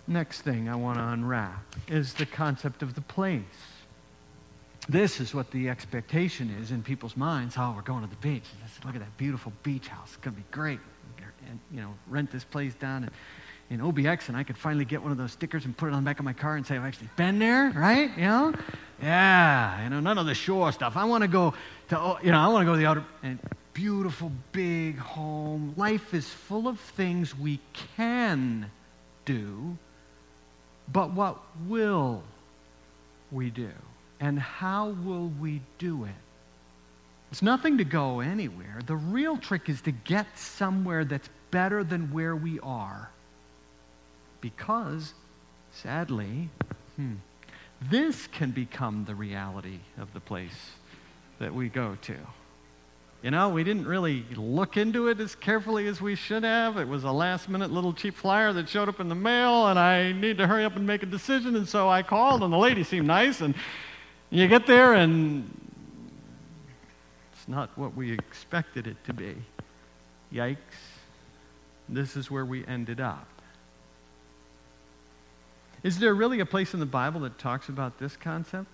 Next 0.07 0.43
thing 0.43 0.69
I 0.69 0.77
want 0.77 0.99
to 0.99 1.05
unwrap 1.05 1.65
is 1.89 2.15
the 2.15 2.27
concept 2.27 2.85
of 2.85 2.95
the 2.95 3.01
place. 3.01 3.43
this 4.89 5.19
is 5.19 5.35
what 5.35 5.51
the 5.51 5.69
expectation 5.69 6.49
is 6.63 6.71
in 6.71 6.81
people's 6.85 7.17
minds. 7.17 7.57
Oh, 7.59 7.73
we're 7.75 7.83
going 7.83 8.05
to 8.05 8.09
the 8.09 8.23
beach. 8.29 8.45
Look 8.85 8.95
at 8.95 9.01
that 9.01 9.17
beautiful 9.17 9.53
beach 9.65 9.89
house. 9.89 10.11
It's 10.13 10.17
going 10.19 10.37
to 10.37 10.43
be 10.43 10.47
great. 10.53 10.79
And, 11.49 11.59
you 11.73 11.81
know, 11.81 11.93
rent 12.07 12.31
this 12.31 12.45
place 12.45 12.75
down 12.75 13.11
in, 13.69 13.81
in 13.81 13.81
OBX, 13.81 14.29
and 14.29 14.37
I 14.37 14.45
could 14.45 14.57
finally 14.57 14.85
get 14.85 15.03
one 15.03 15.11
of 15.11 15.19
those 15.19 15.33
stickers 15.33 15.65
and 15.65 15.77
put 15.77 15.89
it 15.89 15.93
on 15.93 16.05
the 16.05 16.09
back 16.09 16.21
of 16.21 16.25
my 16.25 16.33
car 16.35 16.55
and 16.55 16.65
say, 16.65 16.77
I've 16.77 16.85
actually 16.85 17.11
been 17.17 17.41
there, 17.41 17.73
right? 17.75 18.11
You 18.17 18.25
know? 18.25 18.55
Yeah, 19.03 19.83
you 19.83 19.91
know, 19.91 19.99
none 19.99 20.19
of 20.19 20.27
the 20.27 20.35
shore 20.35 20.71
stuff. 20.71 20.97
I 20.97 21.05
want 21.05 21.23
to 21.23 21.29
go 21.29 21.55
to, 21.89 22.19
you 22.23 22.31
know, 22.31 22.39
I 22.39 22.47
want 22.47 22.63
to 22.63 22.67
go 22.67 22.75
to 22.75 22.79
the 22.79 22.87
outer, 22.87 23.05
and 23.25 23.41
beautiful 23.75 24.33
big 24.53 24.97
home. 24.99 25.75
Life 25.77 26.15
is 26.15 26.27
full 26.27 26.69
of 26.69 26.81
things 26.81 27.37
we 27.37 27.61
can 27.97 28.71
do, 29.25 29.77
but 30.91 31.13
what 31.13 31.41
will 31.67 32.23
we 33.31 33.51
do? 33.51 33.71
And 34.21 34.39
how 34.39 34.91
will 34.91 35.31
we 35.41 35.61
do 35.79 36.05
it? 36.05 36.15
It's 37.31 37.43
nothing 37.43 37.79
to 37.79 37.85
go 37.85 38.21
anywhere. 38.21 38.79
The 38.87 38.95
real 38.95 39.37
trick 39.37 39.69
is 39.69 39.81
to 39.83 39.91
get 39.91 40.39
somewhere 40.39 41.05
that's 41.05 41.29
better 41.51 41.83
than 41.83 42.13
where 42.13 42.37
we 42.37 42.61
are. 42.61 43.11
Because, 44.41 45.15
sadly, 45.73 46.49
hmm, 46.95 47.15
this 47.83 48.29
can 48.29 48.53
become 48.53 49.05
the 49.05 49.17
reality 49.17 49.81
of 49.99 50.13
the 50.13 50.21
place 50.21 50.73
that 51.41 51.53
we 51.53 51.69
go 51.69 51.99
to. 52.03 52.17
You 53.25 53.31
know, 53.31 53.49
we 53.49 53.65
didn't 53.65 53.87
really 53.87 54.23
look 54.37 54.77
into 54.77 55.09
it 55.09 55.19
as 55.19 55.35
carefully 55.35 55.87
as 55.87 55.99
we 55.99 56.15
should 56.15 56.43
have. 56.43 56.77
It 56.77 56.87
was 56.87 57.05
a 57.05 57.11
last 57.11 57.49
minute 57.49 57.73
little 57.73 57.95
cheap 57.95 58.15
flyer 58.15 58.53
that 58.53 58.69
showed 58.69 58.87
up 58.87 59.01
in 59.01 59.09
the 59.09 59.15
mail, 59.15 59.69
and 59.69 59.79
I 59.79 60.13
need 60.13 60.37
to 60.37 60.47
hurry 60.47 60.63
up 60.63 60.77
and 60.77 60.87
make 60.87 61.03
a 61.03 61.07
decision. 61.07 61.57
And 61.57 61.67
so 61.67 61.89
I 61.89 62.03
called, 62.03 62.43
and 62.43 62.53
the 62.53 62.59
lady 62.59 62.85
seemed 62.85 63.07
nice. 63.07 63.41
And 63.41 63.55
you 64.29 64.47
get 64.47 64.67
there, 64.67 64.93
and 64.93 65.51
it's 67.33 67.49
not 67.49 67.71
what 67.79 67.97
we 67.97 68.13
expected 68.13 68.87
it 68.87 69.03
to 69.07 69.15
be. 69.15 69.35
Yikes. 70.31 70.59
This 71.89 72.19
is 72.19 72.31
where 72.31 72.45
we 72.45 72.67
ended 72.67 73.01
up. 73.01 73.27
Is 75.83 75.99
there 75.99 76.13
really 76.13 76.41
a 76.41 76.47
place 76.47 76.75
in 76.75 76.81
the 76.81 76.85
Bible 76.85 77.23
that 77.23 77.39
talks 77.39 77.71
about 77.71 77.99
this 77.99 78.17
concept? 78.17 78.69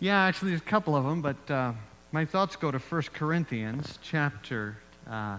Yeah, 0.00 0.20
actually, 0.20 0.50
there's 0.50 0.62
a 0.62 0.64
couple 0.64 0.96
of 0.96 1.04
them, 1.04 1.22
but. 1.22 1.48
Uh, 1.48 1.72
my 2.14 2.24
thoughts 2.24 2.54
go 2.54 2.70
to 2.70 2.78
1 2.78 3.02
Corinthians 3.12 3.98
chapter 4.00 4.76
uh, 5.10 5.36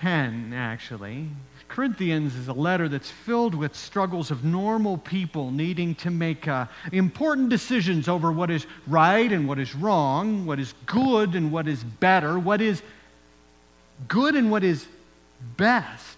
10, 0.00 0.52
actually. 0.52 1.28
Corinthians 1.68 2.34
is 2.34 2.48
a 2.48 2.52
letter 2.52 2.88
that's 2.88 3.12
filled 3.12 3.54
with 3.54 3.76
struggles 3.76 4.32
of 4.32 4.42
normal 4.42 4.98
people 4.98 5.52
needing 5.52 5.94
to 5.94 6.10
make 6.10 6.48
uh, 6.48 6.66
important 6.90 7.48
decisions 7.48 8.08
over 8.08 8.32
what 8.32 8.50
is 8.50 8.66
right 8.88 9.30
and 9.30 9.46
what 9.46 9.60
is 9.60 9.72
wrong, 9.76 10.46
what 10.46 10.58
is 10.58 10.74
good 10.84 11.36
and 11.36 11.52
what 11.52 11.68
is 11.68 11.84
better, 11.84 12.40
what 12.40 12.60
is 12.60 12.82
good 14.08 14.34
and 14.34 14.50
what 14.50 14.64
is 14.64 14.88
best. 15.56 16.15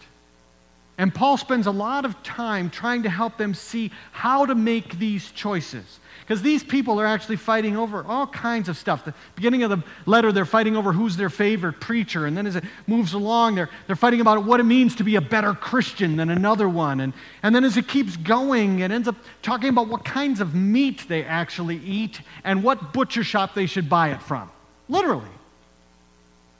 And 0.98 1.14
Paul 1.14 1.36
spends 1.36 1.68
a 1.68 1.70
lot 1.70 2.04
of 2.04 2.20
time 2.24 2.70
trying 2.70 3.04
to 3.04 3.08
help 3.08 3.38
them 3.38 3.54
see 3.54 3.92
how 4.10 4.44
to 4.44 4.56
make 4.56 4.98
these 4.98 5.30
choices. 5.30 6.00
Because 6.20 6.42
these 6.42 6.62
people 6.62 7.00
are 7.00 7.06
actually 7.06 7.36
fighting 7.36 7.76
over 7.76 8.04
all 8.04 8.26
kinds 8.26 8.68
of 8.68 8.76
stuff. 8.76 9.04
The 9.04 9.14
beginning 9.36 9.62
of 9.62 9.70
the 9.70 9.82
letter, 10.04 10.32
they're 10.32 10.44
fighting 10.44 10.76
over 10.76 10.92
who's 10.92 11.16
their 11.16 11.30
favorite 11.30 11.80
preacher. 11.80 12.26
And 12.26 12.36
then 12.36 12.46
as 12.46 12.56
it 12.56 12.64
moves 12.88 13.14
along, 13.14 13.54
they're, 13.54 13.70
they're 13.86 13.96
fighting 13.96 14.20
about 14.20 14.44
what 14.44 14.58
it 14.60 14.64
means 14.64 14.96
to 14.96 15.04
be 15.04 15.14
a 15.14 15.20
better 15.20 15.54
Christian 15.54 16.16
than 16.16 16.28
another 16.28 16.68
one. 16.68 17.00
And, 17.00 17.14
and 17.44 17.54
then 17.54 17.64
as 17.64 17.76
it 17.76 17.86
keeps 17.88 18.16
going, 18.16 18.80
it 18.80 18.90
ends 18.90 19.08
up 19.08 19.14
talking 19.40 19.70
about 19.70 19.88
what 19.88 20.04
kinds 20.04 20.40
of 20.40 20.54
meat 20.54 21.06
they 21.08 21.24
actually 21.24 21.78
eat 21.78 22.20
and 22.44 22.62
what 22.62 22.92
butcher 22.92 23.22
shop 23.24 23.54
they 23.54 23.66
should 23.66 23.88
buy 23.88 24.10
it 24.10 24.20
from. 24.20 24.50
Literally. 24.88 25.30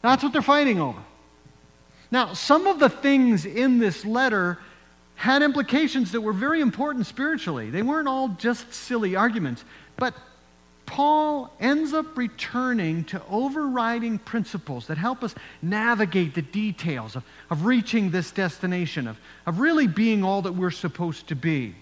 That's 0.01 0.23
what 0.23 0.33
they're 0.33 0.41
fighting 0.41 0.81
over. 0.81 1.03
Now, 2.11 2.33
some 2.33 2.67
of 2.67 2.79
the 2.79 2.89
things 2.89 3.45
in 3.45 3.79
this 3.79 4.05
letter 4.05 4.59
had 5.15 5.43
implications 5.43 6.13
that 6.13 6.21
were 6.21 6.33
very 6.33 6.61
important 6.61 7.07
spiritually. 7.07 7.71
They 7.71 7.83
weren't 7.83 8.09
all 8.09 8.29
just 8.29 8.73
silly 8.73 9.17
arguments. 9.17 9.65
But 9.97 10.15
Paul 10.87 11.53
ends 11.61 11.93
up 11.93 12.17
returning 12.17 13.05
to 13.05 13.21
overriding 13.29 14.19
principles 14.21 14.87
that 14.87 14.97
help 14.97 15.23
us 15.23 15.35
navigate 15.61 16.35
the 16.35 16.43
details 16.43 17.15
of, 17.15 17.25
of 17.51 17.67
reaching 17.67 18.11
this 18.11 18.31
destination, 18.31 19.07
of, 19.07 19.19
of 19.45 19.61
really 19.61 19.87
being 19.87 20.25
all 20.25 20.41
that 20.43 20.53
we're 20.53 20.71
supposed 20.71 21.27
to 21.29 21.35
be. 21.35 21.75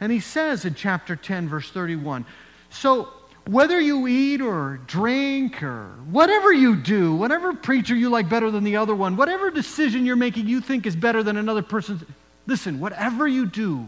And 0.00 0.10
he 0.10 0.18
says 0.18 0.64
in 0.64 0.74
chapter 0.74 1.14
10, 1.14 1.48
verse 1.48 1.70
31 1.70 2.26
So, 2.70 3.10
whether 3.48 3.80
you 3.80 4.06
eat 4.06 4.42
or 4.42 4.78
drink 4.86 5.62
or 5.62 5.86
whatever 6.10 6.52
you 6.52 6.76
do, 6.76 7.14
whatever 7.14 7.54
preacher 7.54 7.96
you 7.96 8.10
like 8.10 8.28
better 8.28 8.50
than 8.50 8.62
the 8.62 8.76
other 8.76 8.94
one, 8.94 9.16
whatever 9.16 9.50
decision 9.50 10.04
you're 10.04 10.16
making 10.16 10.46
you 10.46 10.60
think 10.60 10.84
is 10.84 10.94
better 10.94 11.22
than 11.22 11.38
another 11.38 11.62
person's, 11.62 12.04
Listen, 12.46 12.78
whatever 12.78 13.26
you 13.26 13.46
do, 13.46 13.86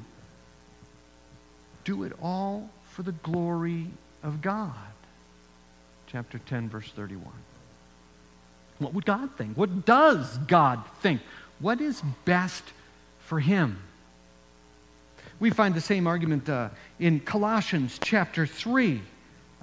do 1.85 2.05
it 2.05 2.13
all 2.23 2.71
for 2.91 3.03
the 3.03 3.13
glory 3.13 3.87
of 4.23 4.41
God. 4.41 4.73
Chapter 6.07 6.39
10, 6.39 6.71
verse 6.71 6.91
31. 6.97 7.27
What 8.79 8.95
would 8.95 9.05
God 9.05 9.31
think? 9.37 9.59
What 9.59 9.85
does 9.85 10.39
God 10.39 10.83
think? 11.03 11.21
What 11.59 11.83
is 11.83 12.03
best 12.25 12.65
for 13.21 13.41
Him? 13.41 13.79
We 15.39 15.51
find 15.51 15.75
the 15.75 15.83
same 15.83 16.07
argument 16.07 16.49
uh, 16.49 16.71
in 16.99 17.21
Colossians 17.21 17.99
chapter 18.03 18.47
3, 18.47 19.03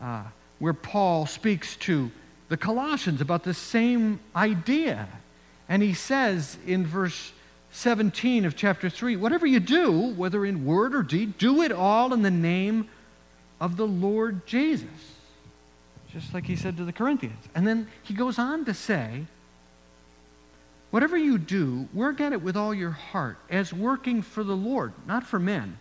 uh, 0.01 0.23
where 0.59 0.73
Paul 0.73 1.25
speaks 1.25 1.75
to 1.77 2.11
the 2.49 2.57
Colossians 2.57 3.21
about 3.21 3.43
the 3.43 3.53
same 3.53 4.19
idea. 4.35 5.07
And 5.69 5.83
he 5.83 5.93
says 5.93 6.57
in 6.65 6.85
verse 6.85 7.31
17 7.71 8.45
of 8.45 8.55
chapter 8.55 8.89
3 8.89 9.15
whatever 9.15 9.45
you 9.45 9.59
do, 9.59 10.13
whether 10.13 10.45
in 10.45 10.65
word 10.65 10.95
or 10.95 11.03
deed, 11.03 11.37
do 11.37 11.61
it 11.61 11.71
all 11.71 12.13
in 12.13 12.21
the 12.21 12.31
name 12.31 12.87
of 13.59 13.77
the 13.77 13.87
Lord 13.87 14.45
Jesus. 14.45 14.87
Just 16.11 16.33
like 16.33 16.45
he 16.45 16.55
said 16.55 16.77
to 16.77 16.85
the 16.85 16.93
Corinthians. 16.93 17.43
And 17.53 17.67
then 17.67 17.87
he 18.03 18.13
goes 18.13 18.39
on 18.39 18.65
to 18.65 18.73
say, 18.73 19.25
Whatever 20.89 21.17
you 21.17 21.37
do, 21.37 21.89
work 21.93 22.21
at 22.21 22.31
it 22.31 22.41
with 22.41 22.55
all 22.55 22.73
your 22.73 22.91
heart, 22.91 23.37
as 23.49 23.73
working 23.73 24.21
for 24.21 24.43
the 24.43 24.55
Lord, 24.55 24.93
not 25.05 25.25
for 25.25 25.37
men. 25.37 25.77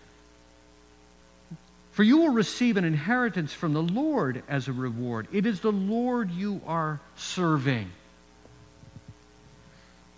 For 1.97 2.03
you 2.03 2.19
will 2.19 2.29
receive 2.29 2.77
an 2.77 2.85
inheritance 2.85 3.55
from 3.55 3.73
the 3.73 3.81
Lord 3.81 4.43
as 4.51 4.69
a 4.69 4.73
reward. 4.75 5.29
It 5.33 5.47
is 5.47 5.61
the 5.61 5.73
Lord 5.73 6.31
you 6.31 6.61
are 6.67 7.01
serving. 7.15 7.91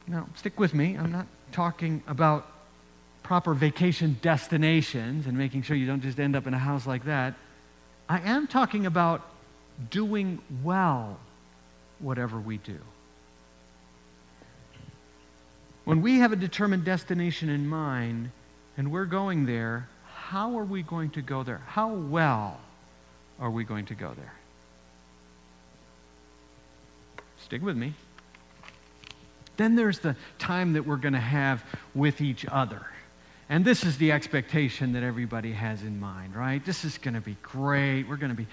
Now, 0.08 0.26
stick 0.34 0.58
with 0.58 0.74
me. 0.74 0.96
I'm 0.96 1.12
not 1.12 1.28
talking 1.52 2.02
about 2.08 2.50
proper 3.22 3.54
vacation 3.54 4.18
destinations 4.22 5.28
and 5.28 5.38
making 5.38 5.62
sure 5.62 5.76
you 5.76 5.86
don't 5.86 6.00
just 6.00 6.18
end 6.18 6.34
up 6.34 6.48
in 6.48 6.52
a 6.52 6.58
house 6.58 6.84
like 6.84 7.04
that. 7.04 7.34
I 8.08 8.22
am 8.22 8.48
talking 8.48 8.84
about 8.84 9.24
doing 9.88 10.40
well 10.64 11.16
whatever 12.00 12.40
we 12.40 12.56
do. 12.56 12.80
When 15.84 16.02
we 16.02 16.18
have 16.18 16.32
a 16.32 16.36
determined 16.36 16.84
destination 16.84 17.48
in 17.48 17.68
mind 17.68 18.32
and 18.76 18.90
we're 18.90 19.04
going 19.04 19.46
there, 19.46 19.88
how 20.28 20.58
are 20.58 20.64
we 20.64 20.82
going 20.82 21.08
to 21.08 21.22
go 21.22 21.42
there? 21.42 21.62
How 21.68 21.88
well 21.88 22.60
are 23.40 23.50
we 23.50 23.64
going 23.64 23.86
to 23.86 23.94
go 23.94 24.12
there? 24.12 24.34
Stick 27.42 27.62
with 27.62 27.78
me. 27.78 27.94
Then 29.56 29.74
there's 29.74 30.00
the 30.00 30.16
time 30.38 30.74
that 30.74 30.84
we're 30.84 30.98
going 30.98 31.14
to 31.14 31.18
have 31.18 31.64
with 31.94 32.20
each 32.20 32.44
other. 32.44 32.84
And 33.48 33.64
this 33.64 33.84
is 33.84 33.96
the 33.96 34.12
expectation 34.12 34.92
that 34.92 35.02
everybody 35.02 35.52
has 35.52 35.80
in 35.80 35.98
mind, 35.98 36.36
right? 36.36 36.62
This 36.62 36.84
is 36.84 36.98
going 36.98 37.14
to 37.14 37.22
be 37.22 37.38
great. 37.40 38.06
We're 38.06 38.18
going 38.18 38.36
to 38.36 38.36
be 38.36 38.46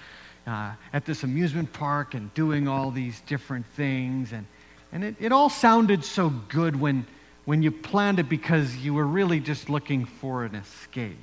uh, 0.46 0.72
at 0.94 1.04
this 1.04 1.24
amusement 1.24 1.74
park 1.74 2.14
and 2.14 2.32
doing 2.32 2.68
all 2.68 2.90
these 2.90 3.20
different 3.26 3.66
things. 3.66 4.32
And, 4.32 4.46
and 4.92 5.04
it, 5.04 5.16
it 5.20 5.30
all 5.30 5.50
sounded 5.50 6.06
so 6.06 6.30
good 6.48 6.80
when, 6.80 7.06
when 7.44 7.62
you 7.62 7.70
planned 7.70 8.18
it 8.18 8.30
because 8.30 8.76
you 8.76 8.94
were 8.94 9.06
really 9.06 9.40
just 9.40 9.68
looking 9.68 10.06
for 10.06 10.46
an 10.46 10.54
escape. 10.54 11.18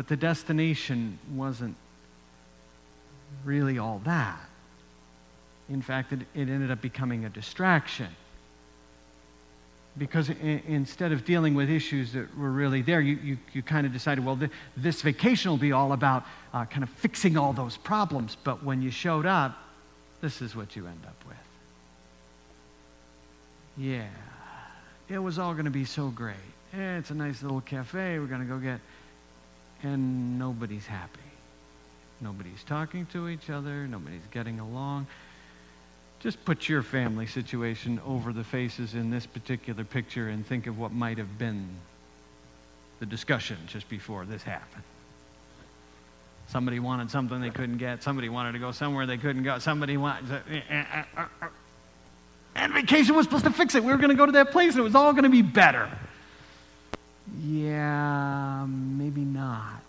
But 0.00 0.08
the 0.08 0.16
destination 0.16 1.18
wasn't 1.34 1.76
really 3.44 3.78
all 3.78 4.00
that. 4.06 4.40
In 5.68 5.82
fact, 5.82 6.14
it, 6.14 6.20
it 6.34 6.48
ended 6.48 6.70
up 6.70 6.80
becoming 6.80 7.26
a 7.26 7.28
distraction 7.28 8.08
because 9.98 10.30
instead 10.30 11.12
of 11.12 11.26
dealing 11.26 11.54
with 11.54 11.68
issues 11.68 12.14
that 12.14 12.34
were 12.38 12.50
really 12.50 12.80
there, 12.80 13.02
you, 13.02 13.18
you, 13.22 13.38
you 13.52 13.62
kind 13.62 13.86
of 13.86 13.92
decided, 13.92 14.24
well, 14.24 14.38
th- 14.38 14.50
this 14.74 15.02
vacation 15.02 15.50
will 15.50 15.58
be 15.58 15.72
all 15.72 15.92
about 15.92 16.24
uh, 16.54 16.64
kind 16.64 16.82
of 16.82 16.88
fixing 16.88 17.36
all 17.36 17.52
those 17.52 17.76
problems. 17.76 18.38
But 18.42 18.64
when 18.64 18.80
you 18.80 18.90
showed 18.90 19.26
up, 19.26 19.54
this 20.22 20.40
is 20.40 20.56
what 20.56 20.76
you 20.76 20.86
end 20.86 21.02
up 21.06 21.22
with. 21.28 21.36
Yeah, 23.76 24.08
it 25.10 25.18
was 25.18 25.38
all 25.38 25.52
going 25.52 25.66
to 25.66 25.70
be 25.70 25.84
so 25.84 26.08
great. 26.08 26.36
Yeah, 26.72 26.96
it's 26.96 27.10
a 27.10 27.14
nice 27.14 27.42
little 27.42 27.60
cafe 27.60 28.18
we're 28.18 28.24
going 28.24 28.40
to 28.40 28.46
go 28.46 28.56
get, 28.56 28.80
and 29.82 30.38
nobody's 30.38 30.86
happy. 30.86 31.20
nobody's 32.20 32.62
talking 32.64 33.06
to 33.06 33.28
each 33.28 33.48
other, 33.48 33.86
nobody's 33.86 34.26
getting 34.30 34.60
along. 34.60 35.06
Just 36.20 36.44
put 36.44 36.68
your 36.68 36.82
family 36.82 37.26
situation 37.26 37.98
over 38.06 38.32
the 38.32 38.44
faces 38.44 38.94
in 38.94 39.10
this 39.10 39.24
particular 39.24 39.84
picture 39.84 40.28
and 40.28 40.46
think 40.46 40.66
of 40.66 40.78
what 40.78 40.92
might 40.92 41.16
have 41.16 41.38
been 41.38 41.66
the 42.98 43.06
discussion 43.06 43.56
just 43.66 43.88
before 43.88 44.26
this 44.26 44.42
happened. 44.42 44.84
Somebody 46.48 46.78
wanted 46.78 47.10
something 47.10 47.40
they 47.40 47.50
couldn't 47.50 47.78
get. 47.78 48.02
Somebody 48.02 48.28
wanted 48.28 48.52
to 48.52 48.58
go 48.58 48.72
somewhere 48.72 49.06
they 49.06 49.16
couldn't 49.16 49.44
go. 49.44 49.58
Somebody 49.58 49.96
wanted. 49.96 50.42
Eh, 50.50 50.60
eh, 50.68 51.04
eh, 51.16 51.24
and 52.56 52.74
vacation 52.74 53.14
was 53.14 53.24
supposed 53.24 53.44
to 53.44 53.52
fix 53.52 53.74
it. 53.74 53.84
We 53.84 53.92
were 53.92 53.98
going 53.98 54.10
to 54.10 54.16
go 54.16 54.26
to 54.26 54.32
that 54.32 54.50
place 54.50 54.72
and 54.72 54.80
it 54.80 54.82
was 54.82 54.94
all 54.94 55.12
going 55.12 55.24
to 55.24 55.30
be 55.30 55.42
better. 55.42 55.88
Yeah, 57.42 58.66
maybe 58.68 59.22
not. 59.22 59.80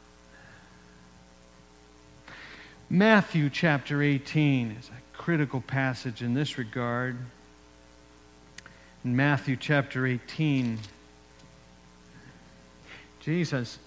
Matthew 2.89 3.49
chapter 3.49 4.01
18 4.01 4.77
is 4.79 4.89
a 4.89 5.17
critical 5.17 5.59
passage 5.59 6.21
in 6.21 6.33
this 6.33 6.57
regard. 6.57 7.17
In 9.03 9.15
Matthew 9.15 9.57
chapter 9.57 10.07
18, 10.07 10.79
Jesus, 13.19 13.79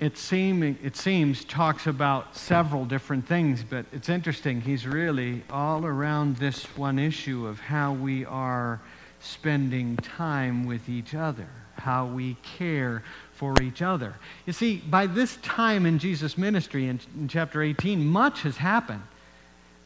it, 0.00 0.18
seem, 0.18 0.62
it 0.82 0.96
seems, 0.96 1.44
talks 1.44 1.86
about 1.86 2.34
several 2.34 2.84
different 2.84 3.26
things, 3.26 3.62
but 3.62 3.86
it's 3.92 4.08
interesting. 4.08 4.60
He's 4.60 4.86
really 4.86 5.44
all 5.50 5.86
around 5.86 6.38
this 6.38 6.64
one 6.76 6.98
issue 6.98 7.46
of 7.46 7.60
how 7.60 7.92
we 7.92 8.24
are 8.24 8.80
spending 9.20 9.96
time 9.98 10.64
with 10.64 10.88
each 10.88 11.14
other 11.14 11.46
how 11.80 12.06
we 12.06 12.36
care 12.58 13.02
for 13.32 13.54
each 13.62 13.82
other. 13.82 14.14
You 14.46 14.52
see, 14.52 14.76
by 14.76 15.06
this 15.06 15.36
time 15.42 15.86
in 15.86 15.98
Jesus' 15.98 16.36
ministry, 16.38 16.86
in, 16.86 17.00
in 17.16 17.28
chapter 17.28 17.62
18, 17.62 18.04
much 18.04 18.42
has 18.42 18.58
happened. 18.58 19.02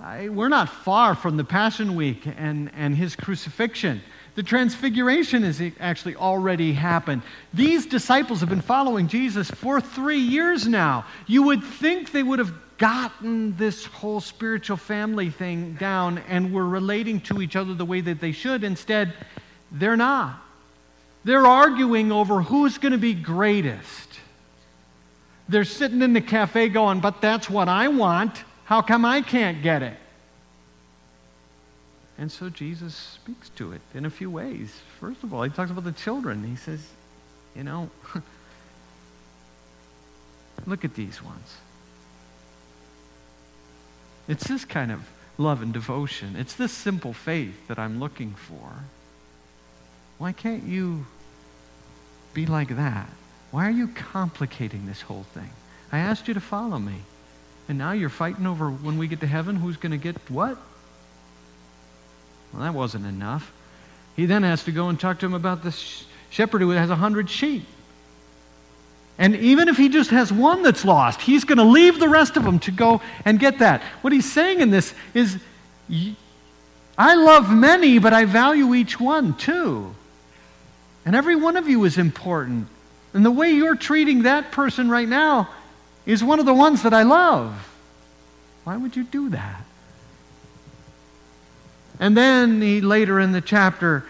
I, 0.00 0.28
we're 0.28 0.48
not 0.48 0.68
far 0.68 1.14
from 1.14 1.36
the 1.36 1.44
Passion 1.44 1.94
Week 1.94 2.26
and, 2.36 2.70
and 2.76 2.96
his 2.96 3.16
crucifixion. 3.16 4.02
The 4.34 4.42
transfiguration 4.42 5.44
has 5.44 5.62
actually 5.78 6.16
already 6.16 6.72
happened. 6.72 7.22
These 7.52 7.86
disciples 7.86 8.40
have 8.40 8.48
been 8.48 8.60
following 8.60 9.06
Jesus 9.06 9.50
for 9.50 9.80
three 9.80 10.18
years 10.18 10.66
now. 10.66 11.06
You 11.26 11.44
would 11.44 11.62
think 11.62 12.10
they 12.10 12.24
would 12.24 12.40
have 12.40 12.52
gotten 12.76 13.56
this 13.56 13.84
whole 13.84 14.20
spiritual 14.20 14.76
family 14.76 15.30
thing 15.30 15.74
down 15.74 16.18
and 16.28 16.52
were 16.52 16.66
relating 16.66 17.20
to 17.20 17.40
each 17.40 17.54
other 17.54 17.72
the 17.74 17.84
way 17.84 18.00
that 18.00 18.20
they 18.20 18.32
should. 18.32 18.64
Instead, 18.64 19.14
they're 19.70 19.96
not. 19.96 20.43
They're 21.24 21.46
arguing 21.46 22.12
over 22.12 22.42
who's 22.42 22.78
going 22.78 22.92
to 22.92 22.98
be 22.98 23.14
greatest. 23.14 24.08
They're 25.48 25.64
sitting 25.64 26.02
in 26.02 26.12
the 26.12 26.20
cafe 26.20 26.68
going, 26.68 27.00
but 27.00 27.20
that's 27.20 27.50
what 27.50 27.68
I 27.68 27.88
want. 27.88 28.44
How 28.64 28.82
come 28.82 29.04
I 29.04 29.22
can't 29.22 29.62
get 29.62 29.82
it? 29.82 29.96
And 32.16 32.30
so 32.30 32.48
Jesus 32.48 32.94
speaks 32.94 33.48
to 33.50 33.72
it 33.72 33.80
in 33.92 34.04
a 34.06 34.10
few 34.10 34.30
ways. 34.30 34.72
First 35.00 35.22
of 35.24 35.34
all, 35.34 35.42
he 35.42 35.50
talks 35.50 35.70
about 35.70 35.84
the 35.84 35.92
children. 35.92 36.44
He 36.44 36.56
says, 36.56 36.80
you 37.56 37.64
know, 37.64 37.90
look 40.66 40.84
at 40.84 40.94
these 40.94 41.22
ones. 41.22 41.56
It's 44.28 44.46
this 44.46 44.64
kind 44.64 44.92
of 44.92 45.00
love 45.36 45.60
and 45.60 45.72
devotion. 45.72 46.36
It's 46.36 46.54
this 46.54 46.72
simple 46.72 47.12
faith 47.12 47.68
that 47.68 47.78
I'm 47.78 47.98
looking 47.98 48.34
for. 48.34 48.84
Why 50.18 50.32
can't 50.32 50.64
you 50.64 51.06
be 52.32 52.46
like 52.46 52.76
that? 52.76 53.08
Why 53.50 53.66
are 53.66 53.70
you 53.70 53.88
complicating 53.88 54.86
this 54.86 55.02
whole 55.02 55.24
thing? 55.34 55.50
I 55.92 55.98
asked 55.98 56.28
you 56.28 56.34
to 56.34 56.40
follow 56.40 56.78
me. 56.78 56.96
And 57.68 57.78
now 57.78 57.92
you're 57.92 58.08
fighting 58.08 58.46
over 58.46 58.68
when 58.68 58.98
we 58.98 59.06
get 59.06 59.20
to 59.20 59.26
heaven 59.26 59.56
who's 59.56 59.76
going 59.76 59.92
to 59.92 59.98
get 59.98 60.16
what? 60.30 60.58
Well, 62.52 62.62
that 62.62 62.74
wasn't 62.74 63.06
enough. 63.06 63.52
He 64.16 64.26
then 64.26 64.42
has 64.42 64.64
to 64.64 64.72
go 64.72 64.88
and 64.88 64.98
talk 64.98 65.18
to 65.20 65.26
him 65.26 65.34
about 65.34 65.62
this 65.62 66.04
shepherd 66.30 66.60
who 66.60 66.70
has 66.70 66.90
a 66.90 66.96
hundred 66.96 67.30
sheep. 67.30 67.64
And 69.16 69.36
even 69.36 69.68
if 69.68 69.76
he 69.76 69.88
just 69.88 70.10
has 70.10 70.32
one 70.32 70.62
that's 70.62 70.84
lost, 70.84 71.20
he's 71.20 71.44
going 71.44 71.58
to 71.58 71.64
leave 71.64 72.00
the 72.00 72.08
rest 72.08 72.36
of 72.36 72.42
them 72.42 72.58
to 72.60 72.70
go 72.70 73.00
and 73.24 73.38
get 73.38 73.60
that. 73.60 73.82
What 74.02 74.12
he's 74.12 74.30
saying 74.30 74.60
in 74.60 74.70
this 74.70 74.92
is, 75.14 75.38
I 76.98 77.14
love 77.14 77.50
many, 77.52 77.98
but 78.00 78.12
I 78.12 78.24
value 78.24 78.74
each 78.74 78.98
one 78.98 79.34
too. 79.34 79.94
And 81.04 81.14
every 81.14 81.36
one 81.36 81.56
of 81.56 81.68
you 81.68 81.84
is 81.84 81.98
important. 81.98 82.68
And 83.12 83.24
the 83.24 83.30
way 83.30 83.52
you're 83.52 83.76
treating 83.76 84.22
that 84.22 84.52
person 84.52 84.88
right 84.88 85.08
now 85.08 85.48
is 86.06 86.24
one 86.24 86.40
of 86.40 86.46
the 86.46 86.54
ones 86.54 86.82
that 86.82 86.92
I 86.94 87.02
love. 87.02 87.70
Why 88.64 88.76
would 88.76 88.96
you 88.96 89.04
do 89.04 89.28
that? 89.30 89.62
And 92.00 92.16
then 92.16 92.60
he 92.60 92.80
later 92.80 93.20
in 93.20 93.32
the 93.32 93.40
chapter 93.40 94.04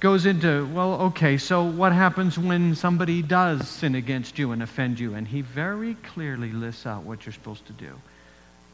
goes 0.00 0.26
into, 0.26 0.66
well, 0.66 1.00
okay, 1.00 1.38
so 1.38 1.64
what 1.64 1.92
happens 1.92 2.38
when 2.38 2.74
somebody 2.74 3.22
does 3.22 3.66
sin 3.66 3.94
against 3.94 4.38
you 4.38 4.52
and 4.52 4.62
offend 4.62 5.00
you? 5.00 5.14
And 5.14 5.26
he 5.26 5.40
very 5.40 5.94
clearly 5.94 6.52
lists 6.52 6.86
out 6.86 7.04
what 7.04 7.24
you're 7.24 7.32
supposed 7.32 7.66
to 7.66 7.72
do. 7.72 7.90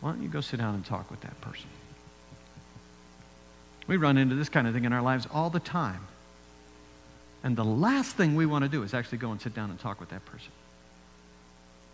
Why 0.01 0.11
don't 0.13 0.23
you 0.23 0.29
go 0.29 0.41
sit 0.41 0.59
down 0.59 0.75
and 0.75 0.85
talk 0.85 1.11
with 1.11 1.21
that 1.21 1.41
person? 1.41 1.69
We 3.87 3.97
run 3.97 4.19
into 4.19 4.35
this 4.35 4.49
kind 4.49 4.67
of 4.67 4.75
thing 4.75 4.85
in 4.85 4.93
our 4.93 5.03
lives 5.03 5.27
all 5.33 5.51
the 5.51 5.61
time. 5.61 6.01
And 7.43 7.57
the 7.57 7.65
last 7.65 8.17
thing 8.17 8.37
we 8.37 8.47
want 8.47 8.65
to 8.65 8.69
do 8.69 8.83
is 8.83 8.93
actually 8.93 9.19
go 9.19 9.31
and 9.31 9.41
sit 9.41 9.55
down 9.55 9.71
and 9.71 9.79
talk 9.79 10.01
with 10.01 10.11
that 10.11 10.25
person. 10.27 10.53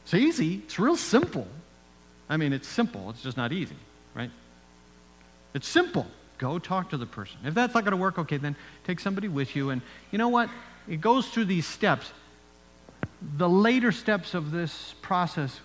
It's 0.04 0.14
easy, 0.14 0.62
it's 0.64 0.78
real 0.78 0.96
simple. 0.96 1.46
I 2.28 2.36
mean, 2.36 2.52
it's 2.52 2.68
simple, 2.68 3.10
it's 3.10 3.22
just 3.22 3.36
not 3.36 3.52
easy, 3.52 3.76
right? 4.14 4.30
It's 5.54 5.68
simple. 5.68 6.06
Go 6.38 6.58
talk 6.58 6.90
to 6.90 6.96
the 6.96 7.06
person. 7.06 7.38
If 7.44 7.54
that's 7.54 7.74
not 7.74 7.84
going 7.84 7.92
to 7.92 7.96
work, 7.96 8.18
okay, 8.18 8.36
then 8.36 8.56
take 8.84 9.00
somebody 9.00 9.28
with 9.28 9.56
you. 9.56 9.70
And 9.70 9.80
you 10.10 10.18
know 10.18 10.28
what? 10.28 10.50
It 10.86 11.00
goes 11.00 11.28
through 11.28 11.46
these 11.46 11.66
steps. 11.66 12.12
The 13.38 13.48
later 13.48 13.90
steps 13.90 14.34
of 14.34 14.50
this 14.50 14.94
process, 15.00 15.60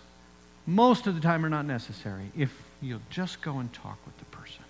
most 0.65 1.07
of 1.07 1.15
the 1.15 1.21
time, 1.21 1.45
are 1.45 1.49
not 1.49 1.65
necessary 1.65 2.31
if 2.37 2.51
you'll 2.81 3.01
just 3.09 3.41
go 3.41 3.59
and 3.59 3.71
talk 3.73 3.97
with 4.05 4.17
the 4.17 4.25
person. 4.25 4.63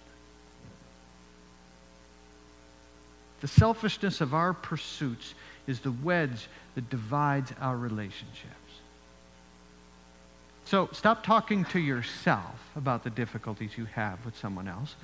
The 3.41 3.47
selfishness 3.47 4.21
of 4.21 4.33
our 4.33 4.53
pursuits 4.53 5.33
is 5.67 5.79
the 5.79 5.91
wedge 5.91 6.47
that 6.75 6.89
divides 6.89 7.51
our 7.59 7.75
relationships. 7.75 8.55
So 10.65 10.89
stop 10.93 11.23
talking 11.23 11.65
to 11.65 11.79
yourself 11.79 12.55
about 12.75 13.03
the 13.03 13.09
difficulties 13.09 13.77
you 13.77 13.85
have 13.85 14.23
with 14.23 14.37
someone 14.37 14.67
else 14.67 14.95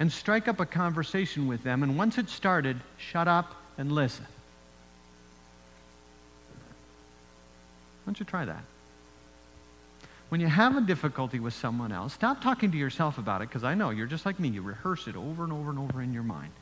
and 0.00 0.10
strike 0.10 0.48
up 0.48 0.60
a 0.60 0.66
conversation 0.66 1.46
with 1.46 1.62
them. 1.62 1.82
And 1.82 1.96
once 1.96 2.18
it's 2.18 2.32
started, 2.32 2.80
shut 2.96 3.28
up 3.28 3.54
and 3.76 3.92
listen. 3.92 4.26
Why 8.02 8.06
don't 8.06 8.18
you 8.18 8.26
try 8.26 8.44
that? 8.44 8.64
When 10.30 10.40
you 10.40 10.46
have 10.46 10.76
a 10.76 10.80
difficulty 10.80 11.38
with 11.38 11.54
someone 11.54 11.92
else, 11.92 12.12
stop 12.12 12.42
talking 12.42 12.70
to 12.72 12.78
yourself 12.78 13.18
about 13.18 13.42
it 13.42 13.48
because 13.48 13.64
I 13.64 13.74
know 13.74 13.90
you're 13.90 14.06
just 14.06 14.26
like 14.26 14.40
me. 14.40 14.48
You 14.48 14.62
rehearse 14.62 15.06
it 15.06 15.16
over 15.16 15.44
and 15.44 15.52
over 15.52 15.70
and 15.70 15.78
over 15.78 16.02
in 16.02 16.12
your 16.12 16.22
mind. 16.22 16.52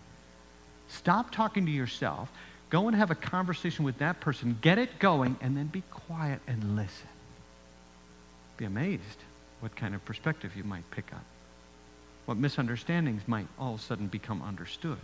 Stop 0.88 1.31
talking 1.33 1.66
to 1.66 1.72
yourself. 1.72 2.31
Go 2.70 2.88
and 2.88 2.96
have 2.96 3.11
a 3.11 3.14
conversation 3.14 3.85
with 3.85 3.99
that 3.99 4.20
person. 4.20 4.59
Get 4.61 4.79
it 4.79 4.99
going, 4.99 5.37
and 5.40 5.57
then 5.57 5.66
be 5.66 5.83
quiet 5.90 6.40
and 6.46 6.77
listen. 6.77 7.09
Be 8.57 8.64
amazed 8.64 9.18
what 9.61 9.77
kind 9.77 9.94
of 9.94 10.05
perspective 10.05 10.57
you 10.57 10.64
might 10.64 10.88
pick 10.90 11.12
up. 11.12 11.25
What 12.27 12.37
misunderstandings 12.37 13.22
might 13.27 13.46
all 13.59 13.75
of 13.75 13.81
a 13.81 13.83
sudden 13.83 14.09
become 14.09 14.42
understood. 14.42 14.99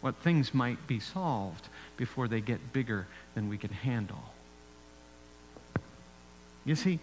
What 0.00 0.16
things 0.16 0.52
might 0.52 0.86
be 0.86 1.00
solved 1.00 1.68
before 1.96 2.28
they 2.28 2.40
get 2.40 2.72
bigger 2.72 3.06
than 3.34 3.48
we 3.48 3.58
can 3.58 3.70
handle. 3.70 4.22
You 6.64 6.74
see, 6.74 6.98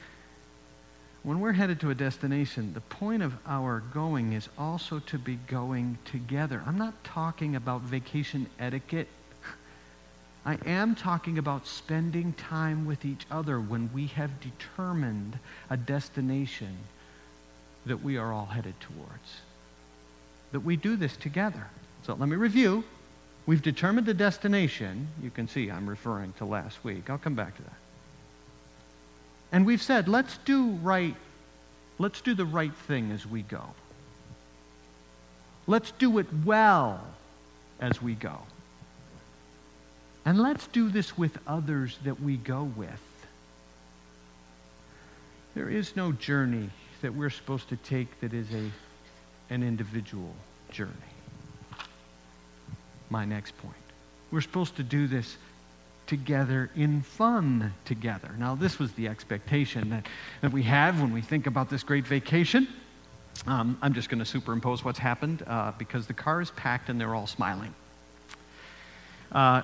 when 1.25 1.39
we're 1.39 1.53
headed 1.53 1.79
to 1.79 1.89
a 1.89 1.95
destination, 1.95 2.71
the 2.75 2.81
point 2.81 3.23
of 3.23 3.33
our 3.47 3.79
going 3.91 4.33
is 4.33 4.47
also 4.59 4.99
to 4.99 5.17
be 5.17 5.37
going 5.47 5.97
together. 6.05 6.61
I'm 6.67 6.77
not 6.77 7.03
talking 7.03 7.55
about 7.55 7.81
vacation 7.81 8.45
etiquette. 8.59 9.07
I 10.45 10.59
am 10.67 10.93
talking 10.93 11.39
about 11.39 11.65
spending 11.65 12.33
time 12.33 12.85
with 12.85 13.05
each 13.05 13.25
other 13.31 13.59
when 13.59 13.89
we 13.91 14.05
have 14.07 14.39
determined 14.39 15.39
a 15.71 15.75
destination 15.75 16.77
that 17.87 18.03
we 18.03 18.17
are 18.17 18.31
all 18.31 18.45
headed 18.45 18.79
towards. 18.79 19.41
That 20.51 20.59
we 20.59 20.75
do 20.75 20.95
this 20.95 21.17
together. 21.17 21.65
So 22.03 22.13
let 22.13 22.29
me 22.29 22.35
review. 22.35 22.83
We've 23.47 23.63
determined 23.63 24.05
the 24.05 24.13
destination. 24.13 25.07
You 25.23 25.31
can 25.31 25.47
see 25.47 25.71
I'm 25.71 25.89
referring 25.89 26.33
to 26.33 26.45
last 26.45 26.83
week. 26.83 27.09
I'll 27.09 27.17
come 27.17 27.35
back 27.35 27.55
to 27.55 27.63
that. 27.63 27.84
And 29.51 29.65
we've 29.65 29.81
said, 29.81 30.07
let's 30.07 30.37
do 30.39 30.69
right, 30.69 31.15
let's 31.97 32.21
do 32.21 32.33
the 32.33 32.45
right 32.45 32.73
thing 32.87 33.11
as 33.11 33.25
we 33.25 33.41
go. 33.41 33.63
Let's 35.67 35.91
do 35.91 36.19
it 36.19 36.27
well 36.43 37.01
as 37.79 38.01
we 38.01 38.13
go. 38.13 38.39
And 40.25 40.39
let's 40.39 40.67
do 40.67 40.89
this 40.89 41.17
with 41.17 41.37
others 41.47 41.97
that 42.03 42.19
we 42.19 42.37
go 42.37 42.63
with. 42.63 43.01
There 45.53 45.69
is 45.69 45.95
no 45.95 46.11
journey 46.11 46.69
that 47.01 47.13
we're 47.13 47.29
supposed 47.29 47.69
to 47.69 47.77
take 47.77 48.19
that 48.21 48.33
is 48.33 48.47
a, 48.51 48.71
an 49.53 49.63
individual 49.63 50.33
journey. 50.71 50.91
My 53.09 53.23
next 53.23 53.57
point. 53.59 53.75
We're 54.31 54.41
supposed 54.41 54.75
to 54.77 54.83
do 54.83 55.07
this 55.07 55.37
together 56.07 56.69
in 56.75 57.01
fun 57.01 57.73
together. 57.85 58.31
Now, 58.37 58.55
this 58.55 58.79
was 58.79 58.91
the 58.93 59.07
expectation 59.07 59.89
that, 59.89 60.07
that 60.41 60.51
we 60.51 60.63
have 60.63 61.01
when 61.01 61.13
we 61.13 61.21
think 61.21 61.47
about 61.47 61.69
this 61.69 61.83
great 61.83 62.05
vacation. 62.05 62.67
Um, 63.47 63.77
I'm 63.81 63.93
just 63.93 64.09
going 64.09 64.19
to 64.19 64.25
superimpose 64.25 64.83
what's 64.83 64.99
happened 64.99 65.43
uh, 65.47 65.73
because 65.77 66.07
the 66.07 66.13
car 66.13 66.41
is 66.41 66.51
packed 66.51 66.89
and 66.89 66.99
they're 66.99 67.13
all 67.15 67.27
smiling. 67.27 67.73
Uh, 69.31 69.61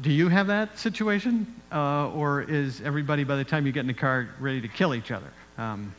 do 0.00 0.12
you 0.12 0.28
have 0.28 0.46
that 0.46 0.78
situation? 0.78 1.60
Uh, 1.72 2.10
or 2.10 2.42
is 2.42 2.80
everybody, 2.82 3.24
by 3.24 3.36
the 3.36 3.44
time 3.44 3.66
you 3.66 3.72
get 3.72 3.80
in 3.80 3.86
the 3.86 3.94
car, 3.94 4.28
ready 4.38 4.60
to 4.60 4.68
kill 4.68 4.94
each 4.94 5.10
other? 5.10 5.32
Um, 5.56 5.94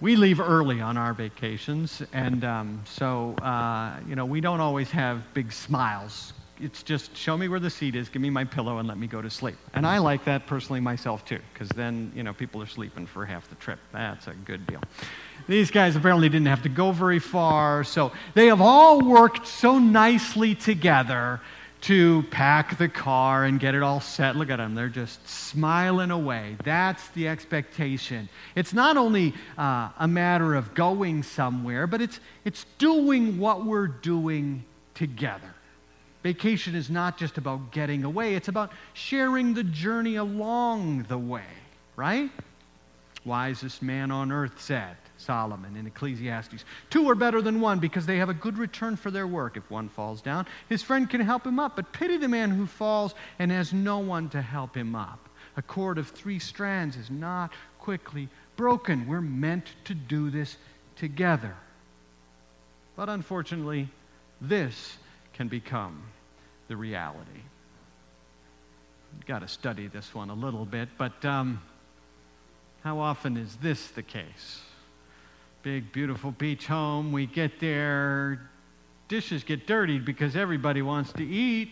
we 0.00 0.16
leave 0.16 0.40
early 0.40 0.80
on 0.80 0.96
our 0.96 1.14
vacations, 1.14 2.02
and 2.12 2.44
um, 2.44 2.82
so, 2.84 3.34
uh, 3.36 3.98
you 4.08 4.16
know, 4.16 4.26
we 4.26 4.40
don't 4.40 4.60
always 4.60 4.90
have 4.90 5.22
big 5.34 5.50
smiles. 5.50 6.32
It's 6.64 6.82
just 6.82 7.14
show 7.14 7.36
me 7.36 7.48
where 7.48 7.60
the 7.60 7.68
seat 7.68 7.94
is, 7.94 8.08
give 8.08 8.22
me 8.22 8.30
my 8.30 8.44
pillow, 8.44 8.78
and 8.78 8.88
let 8.88 8.96
me 8.96 9.06
go 9.06 9.20
to 9.20 9.28
sleep. 9.28 9.56
And 9.74 9.86
I 9.86 9.98
like 9.98 10.24
that 10.24 10.46
personally 10.46 10.80
myself, 10.80 11.22
too, 11.26 11.40
because 11.52 11.68
then, 11.68 12.10
you 12.16 12.22
know, 12.22 12.32
people 12.32 12.62
are 12.62 12.66
sleeping 12.66 13.04
for 13.06 13.26
half 13.26 13.48
the 13.50 13.54
trip. 13.56 13.78
That's 13.92 14.28
a 14.28 14.32
good 14.32 14.66
deal. 14.66 14.80
These 15.46 15.70
guys 15.70 15.94
apparently 15.94 16.30
didn't 16.30 16.46
have 16.46 16.62
to 16.62 16.70
go 16.70 16.90
very 16.90 17.18
far, 17.18 17.84
so 17.84 18.12
they 18.32 18.46
have 18.46 18.62
all 18.62 19.02
worked 19.02 19.46
so 19.46 19.78
nicely 19.78 20.54
together 20.54 21.40
to 21.82 22.22
pack 22.30 22.78
the 22.78 22.88
car 22.88 23.44
and 23.44 23.60
get 23.60 23.74
it 23.74 23.82
all 23.82 24.00
set. 24.00 24.36
Look 24.36 24.48
at 24.48 24.56
them, 24.56 24.74
they're 24.74 24.88
just 24.88 25.28
smiling 25.28 26.10
away. 26.10 26.56
That's 26.64 27.06
the 27.08 27.28
expectation. 27.28 28.30
It's 28.54 28.72
not 28.72 28.96
only 28.96 29.34
uh, 29.58 29.90
a 29.98 30.08
matter 30.08 30.54
of 30.54 30.72
going 30.72 31.24
somewhere, 31.24 31.86
but 31.86 32.00
it's, 32.00 32.20
it's 32.46 32.64
doing 32.78 33.38
what 33.38 33.66
we're 33.66 33.88
doing 33.88 34.64
together. 34.94 35.53
Vacation 36.24 36.74
is 36.74 36.88
not 36.88 37.18
just 37.18 37.36
about 37.36 37.70
getting 37.70 38.02
away, 38.02 38.34
it's 38.34 38.48
about 38.48 38.72
sharing 38.94 39.52
the 39.52 39.62
journey 39.62 40.16
along 40.16 41.04
the 41.04 41.18
way, 41.18 41.44
right? 41.96 42.30
Wisest 43.26 43.82
man 43.82 44.10
on 44.10 44.32
earth 44.32 44.60
said. 44.60 44.96
Solomon 45.16 45.76
in 45.76 45.86
Ecclesiastes. 45.86 46.64
Two 46.90 47.08
are 47.08 47.14
better 47.14 47.40
than 47.40 47.60
one 47.60 47.78
because 47.78 48.04
they 48.04 48.16
have 48.16 48.30
a 48.30 48.34
good 48.34 48.58
return 48.58 48.96
for 48.96 49.10
their 49.10 49.26
work. 49.26 49.56
If 49.56 49.70
one 49.70 49.88
falls 49.88 50.20
down, 50.20 50.46
his 50.68 50.82
friend 50.82 51.08
can 51.08 51.20
help 51.20 51.46
him 51.46 51.58
up. 51.58 51.76
But 51.76 51.92
pity 51.92 52.16
the 52.16 52.28
man 52.28 52.50
who 52.50 52.66
falls 52.66 53.14
and 53.38 53.50
has 53.50 53.72
no 53.72 53.98
one 53.98 54.28
to 54.30 54.42
help 54.42 54.76
him 54.76 54.94
up. 54.94 55.28
A 55.56 55.62
cord 55.62 55.98
of 55.98 56.08
three 56.08 56.38
strands 56.38 56.96
is 56.96 57.10
not 57.10 57.52
quickly 57.78 58.28
broken. 58.56 59.06
We're 59.06 59.20
meant 59.20 59.66
to 59.84 59.94
do 59.94 60.30
this 60.30 60.56
together. 60.96 61.54
But 62.96 63.08
unfortunately, 63.08 63.88
this 64.40 64.96
can 65.32 65.48
become 65.48 66.02
the 66.68 66.76
reality. 66.76 67.42
Got 69.26 69.40
to 69.40 69.48
study 69.48 69.86
this 69.86 70.14
one 70.14 70.30
a 70.30 70.34
little 70.34 70.64
bit, 70.64 70.88
but 70.98 71.24
um, 71.24 71.62
how 72.82 72.98
often 72.98 73.36
is 73.36 73.56
this 73.56 73.88
the 73.88 74.02
case? 74.02 74.60
big, 75.64 75.92
beautiful 75.92 76.30
beach 76.30 76.66
home. 76.66 77.10
We 77.10 77.24
get 77.24 77.58
there, 77.58 78.38
dishes 79.08 79.44
get 79.44 79.66
dirtied 79.66 80.04
because 80.04 80.36
everybody 80.36 80.82
wants 80.82 81.10
to 81.14 81.24
eat. 81.24 81.70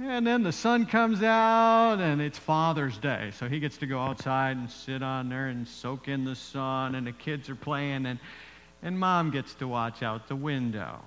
And 0.00 0.24
then 0.24 0.44
the 0.44 0.52
sun 0.52 0.86
comes 0.86 1.20
out, 1.20 1.98
and 1.98 2.22
it's 2.22 2.38
Father's 2.38 2.96
Day. 2.96 3.32
So 3.36 3.48
he 3.48 3.58
gets 3.58 3.76
to 3.78 3.86
go 3.86 3.98
outside 3.98 4.56
and 4.56 4.70
sit 4.70 5.02
on 5.02 5.28
there 5.28 5.48
and 5.48 5.66
soak 5.66 6.06
in 6.06 6.24
the 6.24 6.36
sun, 6.36 6.94
and 6.94 7.08
the 7.08 7.12
kids 7.12 7.50
are 7.50 7.56
playing, 7.56 8.06
and, 8.06 8.20
and 8.84 8.98
mom 8.98 9.32
gets 9.32 9.54
to 9.54 9.66
watch 9.66 10.04
out 10.04 10.28
the 10.28 10.36
window. 10.36 11.00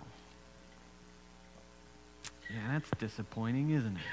Yeah, 2.49 2.73
that's 2.73 2.89
disappointing, 2.99 3.71
isn't 3.71 3.95
it? 3.95 4.03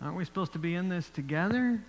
Aren't 0.00 0.16
we 0.16 0.24
supposed 0.24 0.52
to 0.52 0.58
be 0.58 0.74
in 0.74 0.88
this 0.88 1.08
together? 1.10 1.80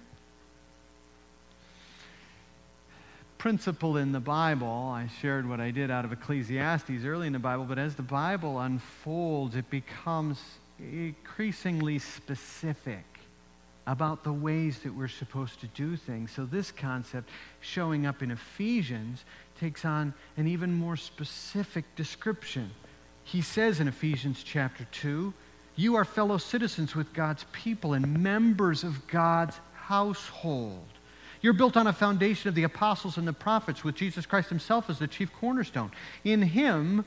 principle 3.40 3.96
in 3.98 4.12
the 4.12 4.20
Bible. 4.20 4.68
I 4.68 5.08
shared 5.22 5.50
what 5.50 5.60
I 5.60 5.72
did 5.72 5.90
out 5.90 6.06
of 6.06 6.12
Ecclesiastes 6.12 7.06
early 7.06 7.26
in 7.26 7.34
the 7.34 7.40
Bible, 7.40 7.64
but 7.64 7.80
as 7.80 7.96
the 7.96 8.04
Bible 8.04 8.60
unfolds, 8.60 9.56
it 9.56 9.70
becomes 9.70 10.40
increasingly 10.78 11.98
specific 12.00 13.06
about 13.88 14.24
the 14.24 14.34
ways 14.34 14.80
that 14.80 14.94
we're 14.94 15.08
supposed 15.08 15.62
to 15.62 15.68
do 15.68 15.96
things. 15.96 16.32
So, 16.32 16.46
this 16.46 16.70
concept 16.70 17.30
showing 17.62 18.06
up 18.06 18.22
in 18.22 18.30
Ephesians 18.30 19.24
takes 19.60 19.84
on 19.84 20.14
an 20.38 20.48
even 20.48 20.74
more 20.74 20.98
specific 20.98 21.96
description. 21.96 22.70
He 23.32 23.42
says 23.42 23.80
in 23.80 23.88
Ephesians 23.88 24.44
chapter 24.44 24.86
2, 24.92 25.34
You 25.76 25.96
are 25.96 26.06
fellow 26.06 26.38
citizens 26.38 26.96
with 26.96 27.14
God's 27.14 27.46
people 27.52 27.94
and 27.94 28.22
members 28.24 28.84
of 28.84 29.08
God's 29.08 29.60
household 29.74 30.86
you're 31.42 31.54
built 31.54 31.78
on 31.78 31.88
a 31.88 31.94
foundation 31.94 32.50
of 32.50 32.56
the 32.56 32.64
apostles 32.64 33.18
and 33.18 33.28
the 33.28 33.34
prophets, 33.34 33.84
with 33.84 33.96
Jesus 33.96 34.26
Christ 34.26 34.50
himself 34.50 34.90
as 34.90 35.00
the 35.00 35.08
chief 35.08 35.32
cornerstone. 35.34 35.92
In 36.26 36.42
him, 36.42 37.06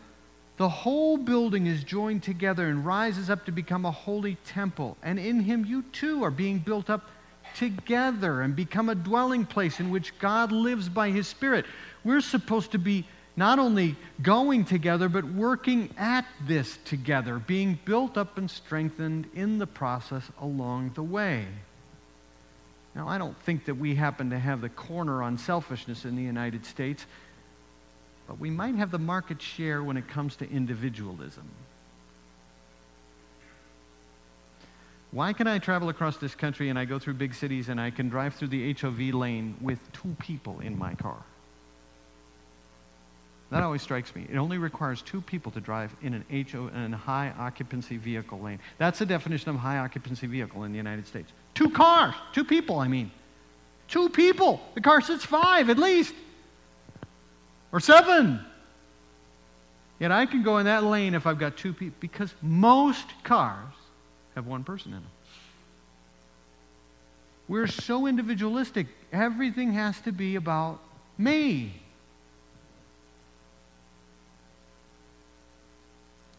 the 0.57 0.69
whole 0.69 1.19
building 1.19 1.67
is 1.67 1.85
joined 1.85 2.23
together 2.23 2.69
and 2.69 2.85
rises 2.85 3.29
up 3.29 3.45
to 3.47 3.53
become 3.53 3.85
a 3.85 3.91
holy 3.91 4.37
temple. 4.47 4.97
And 5.03 5.19
in 5.19 5.41
him, 5.41 5.67
you 5.67 5.83
too 5.93 6.25
are 6.25 6.31
being 6.31 6.59
built 6.59 6.89
up 6.89 7.11
together 7.55 8.41
and 8.41 8.57
become 8.57 8.89
a 8.89 8.95
dwelling 8.95 9.45
place 9.45 9.81
in 9.81 9.91
which 9.91 10.19
God 10.19 10.51
lives 10.51 10.89
by 10.89 11.11
his 11.11 11.29
Spirit. 11.29 11.67
We're 12.03 12.23
supposed 12.23 12.73
to 12.73 12.79
be 12.79 13.07
not 13.37 13.59
only 13.59 13.97
going 14.21 14.65
together, 14.65 15.09
but 15.09 15.25
working 15.25 15.91
at 15.97 16.27
this 16.47 16.79
together, 16.85 17.39
being 17.39 17.79
built 17.85 18.19
up 18.19 18.37
and 18.37 18.51
strengthened 18.51 19.29
in 19.35 19.59
the 19.59 19.67
process 19.67 20.25
along 20.41 20.93
the 20.95 21.03
way. 21.03 21.47
Now, 22.95 23.09
I 23.09 23.17
don't 23.17 23.39
think 23.43 23.65
that 23.67 23.77
we 23.77 23.95
happen 23.95 24.31
to 24.31 24.39
have 24.39 24.61
the 24.61 24.69
corner 24.69 25.23
on 25.23 25.39
selfishness 25.39 26.05
in 26.05 26.15
the 26.15 26.23
United 26.23 26.67
States, 26.67 27.07
but 28.27 28.39
we 28.39 28.51
might 28.51 28.75
have 28.75 28.91
the 28.91 28.99
market 28.99 29.41
share 29.41 29.83
when 29.83 29.97
it 29.97 30.09
comes 30.09 30.37
to 30.37 30.51
individualism. 30.51 31.49
Why 35.11 35.33
can 35.33 35.47
I 35.47 35.59
travel 35.59 35.89
across 35.89 36.17
this 36.17 36.35
country 36.35 36.69
and 36.69 36.79
I 36.79 36.85
go 36.85 36.99
through 36.99 37.15
big 37.15 37.35
cities 37.35 37.69
and 37.69 37.81
I 37.81 37.91
can 37.91 38.09
drive 38.09 38.35
through 38.35 38.49
the 38.49 38.73
HOV 38.75 39.15
lane 39.15 39.57
with 39.61 39.79
two 39.93 40.17
people 40.19 40.61
in 40.61 40.79
my 40.79 40.95
car? 40.95 41.23
That 43.53 43.63
always 43.63 43.83
strikes 43.83 44.15
me. 44.17 44.27
It 44.33 44.39
only 44.39 44.57
requires 44.57 45.03
two 45.03 45.21
people 45.21 45.53
to 45.53 45.61
drive 45.61 45.95
in 46.01 46.15
an 46.15 46.25
HO 46.51 46.69
in 46.69 46.95
a 46.95 46.97
high 46.97 47.35
occupancy 47.39 47.99
vehicle 47.99 48.41
lane. 48.41 48.59
That's 48.79 48.99
the 48.99 49.05
definition 49.05 49.51
of 49.51 49.57
high 49.57 49.77
occupancy 49.77 50.27
vehicle 50.27 50.65
in 50.65 50.73
the 50.73 50.79
United 50.79 51.07
States. 51.07 51.31
Two 51.53 51.69
cars, 51.69 52.15
two 52.33 52.45
people, 52.45 52.79
I 52.79 52.89
mean. 52.89 53.11
Two 53.89 54.09
people. 54.09 54.59
The 54.75 54.81
car 54.81 55.03
sits 55.03 55.23
five 55.27 55.69
at 55.69 55.77
least, 55.77 56.15
or 57.73 57.81
seven. 57.81 58.41
Yet 60.01 60.13
I 60.13 60.25
can 60.25 60.43
go 60.43 60.57
in 60.57 60.65
that 60.65 60.83
lane 60.83 61.15
if 61.15 61.27
I've 61.27 61.39
got 61.39 61.59
two 61.59 61.75
people, 61.75 61.97
because 62.01 62.33
most 62.41 63.07
cars 63.23 63.75
have 64.35 64.47
one 64.47 64.65
person 64.65 64.95
in 64.95 65.01
them. 65.01 65.11
We're 67.49 67.67
so 67.67 68.07
individualistic, 68.07 68.87
everything 69.13 69.75
has 69.75 70.01
to 70.01 70.13
be 70.13 70.37
about 70.37 70.81
me. 71.19 71.82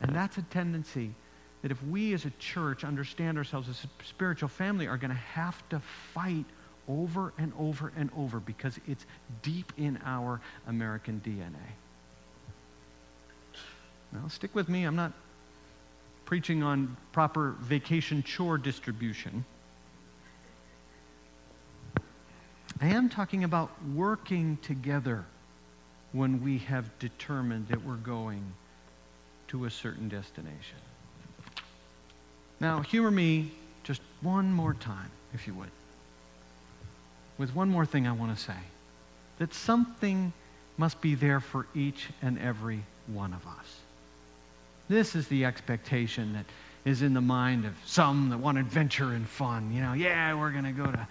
And 0.03 0.13
that's 0.13 0.37
a 0.37 0.41
tendency 0.43 1.15
that 1.61 1.71
if 1.71 1.81
we 1.85 2.13
as 2.13 2.25
a 2.25 2.29
church 2.31 2.83
understand 2.83 3.37
ourselves 3.37 3.69
as 3.69 3.85
a 3.85 4.03
spiritual 4.03 4.49
family, 4.49 4.85
are 4.85 4.97
going 4.97 5.11
to 5.11 5.15
have 5.15 5.67
to 5.69 5.79
fight 6.13 6.45
over 6.89 7.31
and 7.37 7.53
over 7.57 7.93
and 7.95 8.09
over 8.17 8.41
because 8.41 8.77
it's 8.85 9.05
deep 9.41 9.71
in 9.77 9.97
our 10.03 10.41
American 10.67 11.21
DNA. 11.25 11.55
Now, 14.11 14.27
stick 14.27 14.53
with 14.53 14.67
me. 14.67 14.83
I'm 14.83 14.97
not 14.97 15.13
preaching 16.25 16.63
on 16.63 16.97
proper 17.13 17.55
vacation 17.61 18.23
chore 18.23 18.57
distribution. 18.57 19.45
I 22.81 22.87
am 22.87 23.07
talking 23.07 23.45
about 23.45 23.71
working 23.95 24.57
together 24.61 25.23
when 26.11 26.43
we 26.43 26.57
have 26.57 26.99
determined 26.99 27.69
that 27.69 27.85
we're 27.85 27.95
going 27.95 28.43
to 29.53 29.65
a 29.65 29.69
certain 29.69 30.09
destination. 30.09 30.79
Now, 32.59 32.81
humor 32.81 33.11
me 33.11 33.51
just 33.83 34.01
one 34.21 34.51
more 34.51 34.73
time, 34.73 35.11
if 35.31 35.45
you 35.45 35.53
would, 35.53 35.69
with 37.37 37.53
one 37.53 37.69
more 37.69 37.85
thing 37.85 38.07
I 38.07 38.13
want 38.13 38.35
to 38.35 38.43
say 38.43 38.57
that 39.37 39.53
something 39.53 40.33
must 40.75 41.01
be 41.01 41.13
there 41.13 41.39
for 41.39 41.67
each 41.75 42.09
and 42.19 42.39
every 42.39 42.81
one 43.05 43.31
of 43.31 43.45
us. 43.45 43.81
This 44.89 45.15
is 45.15 45.27
the 45.27 45.45
expectation 45.45 46.33
that 46.33 46.45
is 46.83 47.03
in 47.03 47.13
the 47.13 47.21
mind 47.21 47.65
of 47.65 47.75
some 47.85 48.29
that 48.29 48.39
want 48.39 48.57
adventure 48.57 49.11
and 49.11 49.29
fun. 49.29 49.71
You 49.71 49.81
know, 49.81 49.93
yeah, 49.93 50.33
we're 50.33 50.51
going 50.51 50.65
to 50.65 50.71
go 50.71 50.87
to 50.87 51.07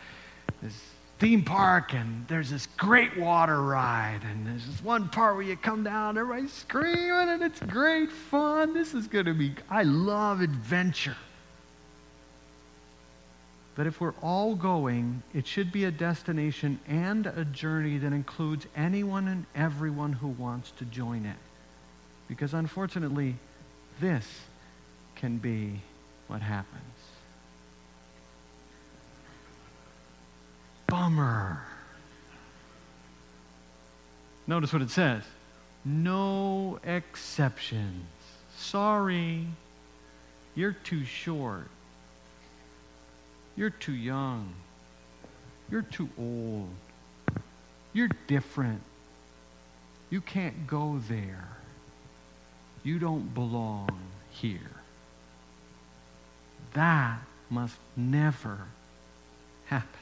this 0.61 0.75
theme 1.23 1.45
park 1.45 1.95
and 1.95 2.27
there's 2.27 2.51
this 2.51 2.67
great 2.77 3.17
water 3.17 3.63
ride 3.63 4.23
and 4.29 4.45
there's 4.45 4.67
this 4.67 4.83
one 4.83 5.09
part 5.09 5.37
where 5.37 5.45
you 5.45 5.57
come 5.57 5.85
down 5.85 6.19
everybody's 6.19 6.53
screaming 6.53 7.29
and 7.29 7.45
it's 7.45 7.61
great 7.61 8.11
fun. 8.11 8.75
This 8.75 8.93
is 8.93 9.07
going 9.07 9.27
to 9.27 9.33
be 9.33 9.55
i 9.71 9.85
love 9.85 10.41
adventure. 10.41 11.17
But 13.77 13.87
if 13.87 14.01
we're 14.01 14.15
all 14.21 14.57
going 14.57 15.23
it 15.33 15.47
should 15.47 15.71
be 15.71 15.85
a 15.85 15.93
destination 15.93 16.81
and 16.89 17.29
a 17.29 17.45
journey 17.45 17.99
that 17.99 18.13
includes 18.13 18.67
anyone 18.75 19.29
and 19.29 19.47
everyone 19.55 20.15
who 20.15 20.27
wants 20.27 20.73
to 20.73 20.85
join 20.87 21.25
it. 21.25 21.39
Because 22.27 22.53
unfortunately 22.53 23.37
this 24.01 24.27
can 25.15 25.39
be 25.39 25.83
what 26.27 26.43
happens 26.43 26.92
Bummer. 30.93 31.59
Notice 34.47 34.75
what 34.75 34.83
it 34.83 34.91
says 34.91 35.23
no 35.87 36.81
exceptions. 36.85 38.05
Sorry, 38.59 39.47
you're 40.55 40.77
too 40.85 41.07
short. 41.07 41.69
You're 43.57 43.71
too 43.71 43.95
young. 43.95 44.53
You're 45.71 45.81
too 45.81 46.11
old. 46.19 46.69
You're 47.95 48.11
different. 48.27 48.83
You 50.11 50.21
can't 50.21 50.67
go 50.67 51.01
there. 51.09 51.57
You 52.85 52.99
don't 52.99 53.33
belong 53.33 53.89
here. 54.29 54.77
That 56.75 57.21
must 57.49 57.77
never 57.97 58.67
happen. 59.65 60.02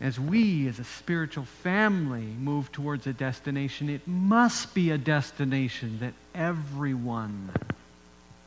As 0.00 0.20
we, 0.20 0.68
as 0.68 0.78
a 0.78 0.84
spiritual 0.84 1.44
family, 1.44 2.22
move 2.22 2.70
towards 2.70 3.06
a 3.06 3.12
destination, 3.12 3.88
it 3.88 4.06
must 4.06 4.74
be 4.74 4.90
a 4.90 4.98
destination 4.98 5.98
that 6.00 6.12
everyone 6.34 7.50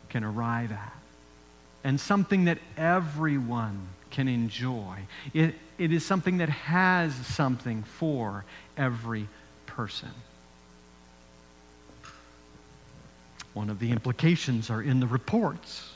can 0.09 0.23
arrive 0.23 0.71
at 0.71 0.93
and 1.83 1.99
something 1.99 2.45
that 2.45 2.59
everyone 2.77 3.88
can 4.12 4.27
enjoy. 4.27 4.97
It, 5.33 5.55
it 5.77 5.91
is 5.91 6.05
something 6.05 6.38
that 6.38 6.49
has 6.49 7.13
something 7.13 7.83
for 7.83 8.43
every 8.77 9.27
person. 9.65 10.09
One 13.53 13.69
of 13.69 13.79
the 13.79 13.91
implications 13.91 14.69
are 14.69 14.81
in 14.81 14.99
the 14.99 15.07
reports. 15.07 15.89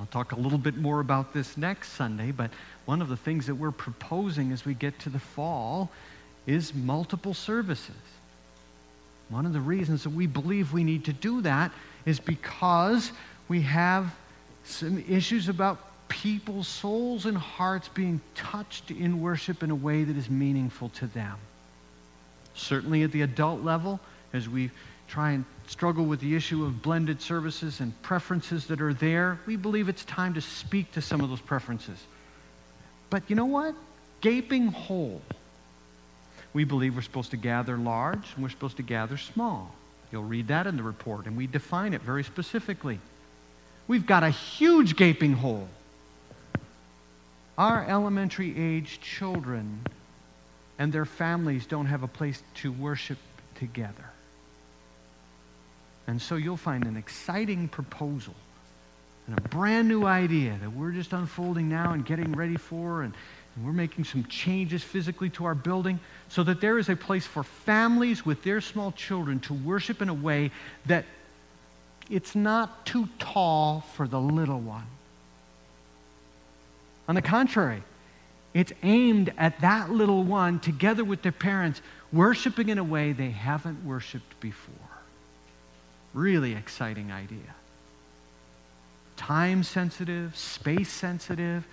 I'll 0.00 0.06
talk 0.06 0.32
a 0.32 0.40
little 0.40 0.58
bit 0.58 0.78
more 0.78 1.00
about 1.00 1.34
this 1.34 1.58
next 1.58 1.92
Sunday, 1.92 2.30
but 2.30 2.50
one 2.86 3.02
of 3.02 3.10
the 3.10 3.18
things 3.18 3.46
that 3.48 3.54
we're 3.54 3.70
proposing 3.70 4.50
as 4.50 4.64
we 4.64 4.72
get 4.72 4.98
to 5.00 5.10
the 5.10 5.18
fall 5.18 5.90
is 6.46 6.74
multiple 6.74 7.34
services. 7.34 7.94
One 9.28 9.44
of 9.44 9.52
the 9.52 9.60
reasons 9.60 10.04
that 10.04 10.10
we 10.10 10.26
believe 10.26 10.72
we 10.72 10.84
need 10.84 11.04
to 11.04 11.12
do 11.12 11.42
that 11.42 11.70
is 12.06 12.18
because 12.18 13.12
we 13.46 13.60
have 13.60 14.14
some 14.64 15.04
issues 15.06 15.50
about 15.50 15.78
people's 16.08 16.66
souls 16.66 17.26
and 17.26 17.36
hearts 17.36 17.88
being 17.88 18.22
touched 18.34 18.90
in 18.90 19.20
worship 19.20 19.62
in 19.62 19.70
a 19.70 19.74
way 19.74 20.02
that 20.02 20.16
is 20.16 20.30
meaningful 20.30 20.88
to 20.90 21.08
them. 21.08 21.36
Certainly 22.54 23.02
at 23.02 23.12
the 23.12 23.20
adult 23.20 23.62
level, 23.62 24.00
as 24.32 24.48
we 24.48 24.70
try 25.10 25.32
and 25.32 25.44
struggle 25.66 26.04
with 26.04 26.20
the 26.20 26.36
issue 26.36 26.64
of 26.64 26.82
blended 26.82 27.20
services 27.20 27.80
and 27.80 28.00
preferences 28.02 28.66
that 28.68 28.80
are 28.80 28.94
there, 28.94 29.40
we 29.44 29.56
believe 29.56 29.88
it's 29.88 30.04
time 30.04 30.34
to 30.34 30.40
speak 30.40 30.92
to 30.92 31.02
some 31.02 31.20
of 31.20 31.28
those 31.28 31.40
preferences. 31.40 31.98
But 33.10 33.24
you 33.28 33.34
know 33.34 33.46
what? 33.46 33.74
Gaping 34.20 34.68
hole. 34.68 35.20
We 36.52 36.64
believe 36.64 36.94
we're 36.94 37.02
supposed 37.02 37.32
to 37.32 37.36
gather 37.36 37.76
large 37.76 38.24
and 38.34 38.42
we're 38.42 38.50
supposed 38.50 38.76
to 38.76 38.82
gather 38.82 39.16
small. 39.16 39.74
You'll 40.12 40.24
read 40.24 40.48
that 40.48 40.66
in 40.66 40.76
the 40.76 40.82
report, 40.82 41.26
and 41.26 41.36
we 41.36 41.46
define 41.46 41.92
it 41.94 42.02
very 42.02 42.24
specifically. 42.24 42.98
We've 43.86 44.06
got 44.06 44.22
a 44.22 44.30
huge 44.30 44.96
gaping 44.96 45.34
hole. 45.34 45.68
Our 47.56 47.84
elementary 47.88 48.56
age 48.56 49.00
children 49.00 49.80
and 50.78 50.92
their 50.92 51.04
families 51.04 51.66
don't 51.66 51.86
have 51.86 52.02
a 52.02 52.08
place 52.08 52.42
to 52.56 52.72
worship 52.72 53.18
together. 53.56 54.09
And 56.10 56.20
so 56.20 56.34
you'll 56.34 56.56
find 56.56 56.86
an 56.86 56.96
exciting 56.96 57.68
proposal 57.68 58.34
and 59.28 59.38
a 59.38 59.40
brand 59.42 59.86
new 59.86 60.06
idea 60.06 60.58
that 60.60 60.72
we're 60.72 60.90
just 60.90 61.12
unfolding 61.12 61.68
now 61.68 61.92
and 61.92 62.04
getting 62.04 62.32
ready 62.32 62.56
for, 62.56 63.02
and, 63.02 63.14
and 63.54 63.64
we're 63.64 63.72
making 63.72 64.02
some 64.02 64.24
changes 64.24 64.82
physically 64.82 65.30
to 65.30 65.44
our 65.44 65.54
building 65.54 66.00
so 66.28 66.42
that 66.42 66.60
there 66.60 66.80
is 66.80 66.88
a 66.88 66.96
place 66.96 67.28
for 67.28 67.44
families 67.44 68.26
with 68.26 68.42
their 68.42 68.60
small 68.60 68.90
children 68.90 69.38
to 69.38 69.54
worship 69.54 70.02
in 70.02 70.08
a 70.08 70.14
way 70.14 70.50
that 70.86 71.04
it's 72.10 72.34
not 72.34 72.84
too 72.84 73.08
tall 73.20 73.84
for 73.94 74.08
the 74.08 74.20
little 74.20 74.58
one. 74.58 74.88
On 77.06 77.14
the 77.14 77.22
contrary, 77.22 77.84
it's 78.52 78.72
aimed 78.82 79.32
at 79.38 79.60
that 79.60 79.92
little 79.92 80.24
one 80.24 80.58
together 80.58 81.04
with 81.04 81.22
their 81.22 81.30
parents, 81.30 81.80
worshiping 82.12 82.68
in 82.68 82.78
a 82.78 82.84
way 82.84 83.12
they 83.12 83.30
haven't 83.30 83.84
worshiped 83.84 84.40
before. 84.40 84.89
Really 86.12 86.54
exciting 86.54 87.12
idea. 87.12 87.54
Time 89.16 89.62
sensitive, 89.62 90.36
space 90.36 90.88
sensitive, 90.88 91.66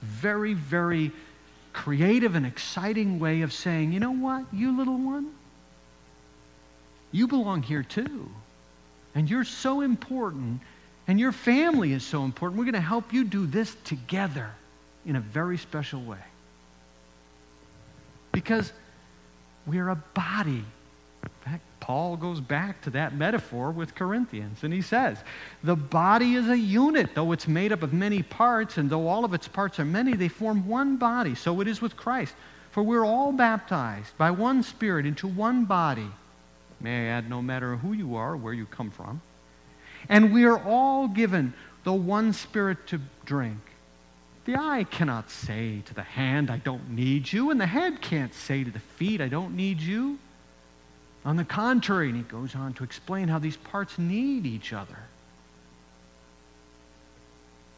very, 0.00 0.54
very 0.54 1.10
creative 1.72 2.34
and 2.34 2.46
exciting 2.46 3.18
way 3.18 3.42
of 3.42 3.52
saying, 3.52 3.92
you 3.92 4.00
know 4.00 4.12
what, 4.12 4.44
you 4.52 4.76
little 4.76 4.98
one, 4.98 5.32
you 7.10 7.26
belong 7.26 7.62
here 7.62 7.82
too. 7.82 8.28
And 9.14 9.28
you're 9.28 9.44
so 9.44 9.82
important, 9.82 10.60
and 11.06 11.20
your 11.20 11.32
family 11.32 11.92
is 11.92 12.02
so 12.02 12.24
important. 12.24 12.58
We're 12.58 12.64
going 12.64 12.74
to 12.74 12.80
help 12.80 13.12
you 13.12 13.24
do 13.24 13.46
this 13.46 13.76
together 13.84 14.50
in 15.04 15.16
a 15.16 15.20
very 15.20 15.58
special 15.58 16.00
way. 16.02 16.22
Because 18.32 18.72
we're 19.66 19.90
a 19.90 19.96
body. 20.14 20.64
In 21.22 21.30
fact, 21.50 21.62
Paul 21.80 22.16
goes 22.16 22.40
back 22.40 22.80
to 22.82 22.90
that 22.90 23.14
metaphor 23.14 23.70
with 23.70 23.94
Corinthians, 23.94 24.62
and 24.62 24.72
he 24.72 24.82
says, 24.82 25.18
The 25.62 25.76
body 25.76 26.34
is 26.34 26.48
a 26.48 26.58
unit, 26.58 27.14
though 27.14 27.32
it's 27.32 27.48
made 27.48 27.72
up 27.72 27.82
of 27.82 27.92
many 27.92 28.22
parts, 28.22 28.76
and 28.78 28.88
though 28.88 29.08
all 29.08 29.24
of 29.24 29.34
its 29.34 29.48
parts 29.48 29.80
are 29.80 29.84
many, 29.84 30.14
they 30.14 30.28
form 30.28 30.66
one 30.66 30.96
body. 30.96 31.34
So 31.34 31.60
it 31.60 31.68
is 31.68 31.80
with 31.80 31.96
Christ. 31.96 32.34
For 32.70 32.82
we're 32.82 33.04
all 33.04 33.32
baptized 33.32 34.16
by 34.16 34.30
one 34.30 34.62
Spirit 34.62 35.04
into 35.04 35.28
one 35.28 35.66
body. 35.66 36.08
May 36.80 37.08
I 37.08 37.18
add, 37.18 37.28
no 37.28 37.42
matter 37.42 37.76
who 37.76 37.92
you 37.92 38.16
are 38.16 38.36
where 38.36 38.54
you 38.54 38.66
come 38.66 38.90
from. 38.90 39.20
And 40.08 40.32
we 40.32 40.44
are 40.44 40.58
all 40.58 41.06
given 41.06 41.52
the 41.84 41.92
one 41.92 42.32
Spirit 42.32 42.86
to 42.88 43.00
drink. 43.24 43.60
The 44.44 44.56
eye 44.56 44.84
cannot 44.90 45.30
say 45.30 45.82
to 45.84 45.94
the 45.94 46.02
hand, 46.02 46.50
I 46.50 46.56
don't 46.56 46.90
need 46.90 47.32
you, 47.32 47.50
and 47.50 47.60
the 47.60 47.66
head 47.66 48.00
can't 48.00 48.34
say 48.34 48.64
to 48.64 48.70
the 48.70 48.80
feet, 48.80 49.20
I 49.20 49.28
don't 49.28 49.54
need 49.54 49.80
you. 49.80 50.18
On 51.24 51.36
the 51.36 51.44
contrary, 51.44 52.08
and 52.08 52.16
he 52.16 52.22
goes 52.22 52.54
on 52.54 52.74
to 52.74 52.84
explain 52.84 53.28
how 53.28 53.38
these 53.38 53.56
parts 53.56 53.98
need 53.98 54.44
each 54.44 54.72
other. 54.72 54.98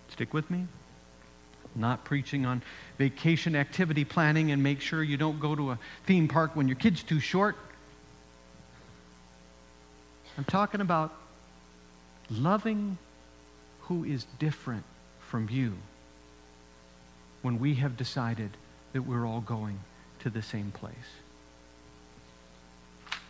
Stick 0.09 0.33
with 0.33 0.51
me. 0.51 0.67
not 1.77 2.05
preaching 2.05 2.47
on 2.47 2.63
vacation 2.99 3.57
activity 3.57 4.05
planning 4.05 4.53
and 4.53 4.63
make 4.63 4.81
sure 4.81 5.03
you 5.03 5.17
don't 5.17 5.41
go 5.41 5.57
to 5.57 5.73
a 5.73 5.79
theme 6.07 6.29
park 6.29 6.55
when 6.55 6.69
your 6.69 6.77
kid's 6.77 7.03
too 7.03 7.19
short. 7.19 7.57
I'm 10.39 10.45
talking 10.45 10.81
about 10.81 11.13
loving 12.31 12.97
who 13.83 14.05
is 14.05 14.25
different 14.39 14.85
from 15.19 15.49
you 15.51 15.73
when 17.43 17.59
we 17.59 17.75
have 17.75 17.97
decided 17.97 18.51
that 18.93 19.03
we're 19.03 19.27
all 19.27 19.41
going 19.41 19.81
to 20.21 20.31
the 20.31 20.43
same 20.43 20.71
place. 20.71 20.95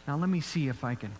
Now, 0.06 0.16
let 0.16 0.28
me 0.28 0.40
see 0.40 0.68
if 0.68 0.84
I 0.84 0.94
can 0.94 1.10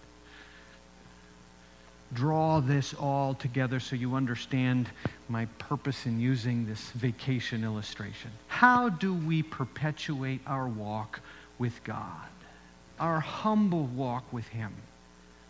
draw 2.12 2.60
this 2.60 2.94
all 2.94 3.34
together 3.34 3.80
so 3.80 3.96
you 3.96 4.14
understand 4.14 4.88
my 5.28 5.46
purpose 5.58 6.06
in 6.06 6.20
using 6.20 6.66
this 6.66 6.90
vacation 6.92 7.64
illustration. 7.64 8.30
How 8.46 8.88
do 8.88 9.12
we 9.12 9.42
perpetuate 9.42 10.40
our 10.46 10.68
walk 10.68 11.20
with 11.58 11.82
God? 11.82 12.28
Our 13.00 13.20
humble 13.20 13.86
walk 13.86 14.32
with 14.32 14.46
Him? 14.48 14.72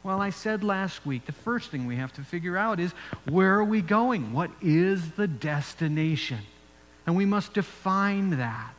Well, 0.03 0.21
I 0.21 0.31
said 0.31 0.63
last 0.63 1.05
week, 1.07 1.27
the 1.27 1.33
first 1.33 1.71
thing 1.71 1.87
we 1.87 1.97
have 1.97 2.13
to 2.15 2.23
figure 2.23 2.57
out 2.57 2.79
is 2.79 2.93
where 3.29 3.55
are 3.55 3.65
we 3.65 3.81
going? 3.81 4.33
What 4.33 4.51
is 4.63 5.13
the 5.13 5.27
destination? 5.27 6.41
And 7.07 7.17
we 7.17 7.27
must 7.27 7.55
define 7.55 8.31
that. 8.31 8.74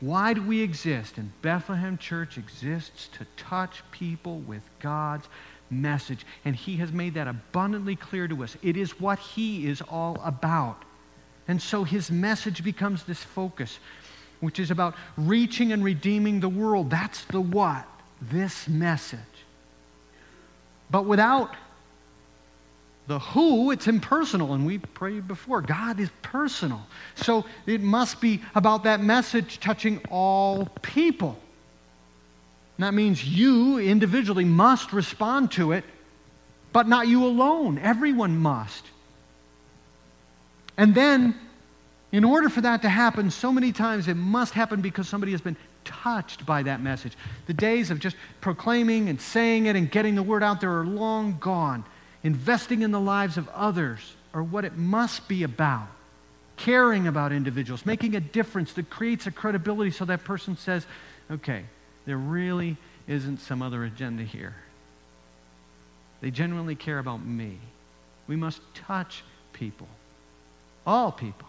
Why 0.00 0.32
do 0.32 0.42
we 0.42 0.60
exist? 0.60 1.18
And 1.18 1.30
Bethlehem 1.42 1.98
Church 1.98 2.38
exists 2.38 3.08
to 3.18 3.26
touch 3.36 3.82
people 3.90 4.38
with 4.40 4.62
God's 4.80 5.28
message. 5.70 6.24
And 6.44 6.54
He 6.54 6.76
has 6.76 6.92
made 6.92 7.14
that 7.14 7.26
abundantly 7.26 7.96
clear 7.96 8.28
to 8.28 8.44
us. 8.44 8.56
It 8.62 8.76
is 8.76 9.00
what 9.00 9.18
He 9.18 9.66
is 9.66 9.82
all 9.82 10.20
about. 10.24 10.84
And 11.48 11.60
so 11.60 11.82
his 11.82 12.10
message 12.10 12.62
becomes 12.62 13.02
this 13.04 13.24
focus, 13.24 13.78
which 14.40 14.60
is 14.60 14.70
about 14.70 14.94
reaching 15.16 15.72
and 15.72 15.82
redeeming 15.82 16.40
the 16.40 16.48
world. 16.48 16.90
That's 16.90 17.24
the 17.24 17.40
what, 17.40 17.88
this 18.20 18.68
message. 18.68 19.18
But 20.90 21.06
without 21.06 21.56
the 23.08 23.18
who, 23.18 23.70
it's 23.70 23.88
impersonal, 23.88 24.52
and 24.52 24.66
we 24.66 24.76
prayed 24.78 25.26
before. 25.26 25.62
God 25.62 25.98
is 25.98 26.10
personal. 26.20 26.86
So 27.16 27.46
it 27.66 27.80
must 27.80 28.20
be 28.20 28.42
about 28.54 28.84
that 28.84 29.00
message 29.00 29.58
touching 29.60 30.02
all 30.10 30.66
people. 30.82 31.38
And 32.76 32.84
that 32.84 32.92
means 32.92 33.24
you 33.24 33.78
individually 33.78 34.44
must 34.44 34.92
respond 34.92 35.50
to 35.52 35.72
it, 35.72 35.84
but 36.74 36.86
not 36.86 37.08
you 37.08 37.24
alone. 37.24 37.78
Everyone 37.78 38.36
must. 38.36 38.84
And 40.76 40.94
then, 40.94 41.34
in 42.12 42.24
order 42.24 42.50
for 42.50 42.60
that 42.60 42.82
to 42.82 42.90
happen, 42.90 43.30
so 43.30 43.50
many 43.50 43.72
times 43.72 44.06
it 44.06 44.18
must 44.18 44.52
happen 44.52 44.82
because 44.82 45.08
somebody 45.08 45.32
has 45.32 45.40
been 45.40 45.56
touched 45.82 46.44
by 46.44 46.62
that 46.62 46.82
message. 46.82 47.16
The 47.46 47.54
days 47.54 47.90
of 47.90 48.00
just 48.00 48.16
proclaiming 48.42 49.08
and 49.08 49.18
saying 49.18 49.64
it 49.64 49.76
and 49.76 49.90
getting 49.90 50.14
the 50.14 50.22
word 50.22 50.42
out 50.42 50.60
there 50.60 50.78
are 50.78 50.84
long 50.84 51.38
gone 51.40 51.86
investing 52.22 52.82
in 52.82 52.90
the 52.90 53.00
lives 53.00 53.36
of 53.36 53.48
others 53.50 54.00
are 54.34 54.42
what 54.42 54.64
it 54.64 54.76
must 54.76 55.28
be 55.28 55.42
about. 55.42 55.88
Caring 56.56 57.06
about 57.06 57.32
individuals, 57.32 57.86
making 57.86 58.16
a 58.16 58.20
difference 58.20 58.72
that 58.72 58.90
creates 58.90 59.26
a 59.26 59.30
credibility 59.30 59.92
so 59.92 60.04
that 60.04 60.24
person 60.24 60.56
says, 60.56 60.84
okay, 61.30 61.64
there 62.04 62.16
really 62.16 62.76
isn't 63.06 63.38
some 63.38 63.62
other 63.62 63.84
agenda 63.84 64.24
here. 64.24 64.56
They 66.20 66.30
genuinely 66.32 66.74
care 66.74 66.98
about 66.98 67.24
me. 67.24 67.58
We 68.26 68.34
must 68.34 68.60
touch 68.74 69.22
people, 69.52 69.86
all 70.84 71.12
people, 71.12 71.46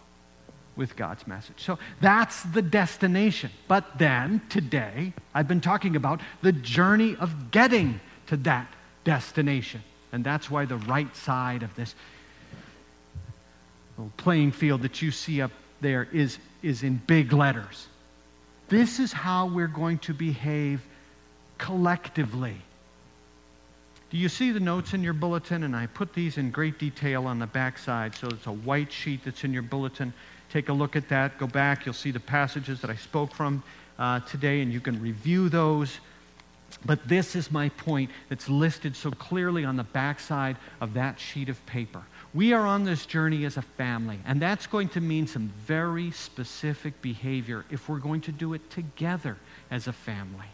with 0.76 0.96
God's 0.96 1.26
message. 1.26 1.56
So 1.58 1.78
that's 2.00 2.42
the 2.44 2.62
destination. 2.62 3.50
But 3.68 3.98
then, 3.98 4.40
today, 4.48 5.12
I've 5.34 5.48
been 5.48 5.60
talking 5.60 5.96
about 5.96 6.20
the 6.40 6.52
journey 6.52 7.16
of 7.16 7.50
getting 7.50 8.00
to 8.28 8.36
that 8.38 8.72
destination. 9.04 9.82
And 10.12 10.24
that's 10.24 10.50
why 10.50 10.64
the 10.64 10.76
right 10.76 11.14
side 11.16 11.62
of 11.62 11.74
this 11.76 11.94
little 13.96 14.12
playing 14.16 14.52
field 14.52 14.82
that 14.82 15.02
you 15.02 15.10
see 15.10 15.40
up 15.40 15.52
there 15.80 16.08
is, 16.12 16.38
is 16.62 16.82
in 16.82 17.00
big 17.06 17.32
letters. 17.32 17.86
This 18.68 18.98
is 18.98 19.12
how 19.12 19.46
we're 19.46 19.66
going 19.66 19.98
to 19.98 20.14
behave 20.14 20.80
collectively. 21.58 22.56
Do 24.10 24.16
you 24.16 24.28
see 24.28 24.50
the 24.50 24.60
notes 24.60 24.92
in 24.92 25.02
your 25.02 25.12
bulletin? 25.12 25.62
And 25.62 25.76
I 25.76 25.86
put 25.86 26.12
these 26.14 26.36
in 26.36 26.50
great 26.50 26.78
detail 26.78 27.26
on 27.26 27.38
the 27.38 27.46
back 27.46 27.78
side. 27.78 28.14
So 28.14 28.26
it's 28.28 28.46
a 28.46 28.52
white 28.52 28.92
sheet 28.92 29.20
that's 29.24 29.44
in 29.44 29.52
your 29.52 29.62
bulletin. 29.62 30.12
Take 30.50 30.68
a 30.68 30.72
look 30.72 30.96
at 30.96 31.08
that. 31.10 31.38
Go 31.38 31.46
back. 31.46 31.86
You'll 31.86 31.92
see 31.92 32.10
the 32.10 32.20
passages 32.20 32.80
that 32.80 32.90
I 32.90 32.96
spoke 32.96 33.32
from 33.32 33.62
uh, 33.98 34.20
today, 34.20 34.62
and 34.62 34.72
you 34.72 34.80
can 34.80 35.00
review 35.00 35.48
those. 35.48 36.00
But 36.84 37.08
this 37.08 37.36
is 37.36 37.50
my 37.50 37.68
point 37.70 38.10
that's 38.28 38.48
listed 38.48 38.96
so 38.96 39.10
clearly 39.10 39.64
on 39.64 39.76
the 39.76 39.84
backside 39.84 40.56
of 40.80 40.94
that 40.94 41.18
sheet 41.18 41.48
of 41.48 41.64
paper. 41.66 42.02
We 42.32 42.52
are 42.52 42.64
on 42.66 42.84
this 42.84 43.06
journey 43.06 43.44
as 43.44 43.56
a 43.56 43.62
family, 43.62 44.18
and 44.24 44.40
that's 44.40 44.66
going 44.66 44.88
to 44.90 45.00
mean 45.00 45.26
some 45.26 45.52
very 45.66 46.10
specific 46.12 47.02
behavior 47.02 47.64
if 47.70 47.88
we're 47.88 47.98
going 47.98 48.20
to 48.22 48.32
do 48.32 48.54
it 48.54 48.70
together 48.70 49.36
as 49.70 49.88
a 49.88 49.92
family. 49.92 50.46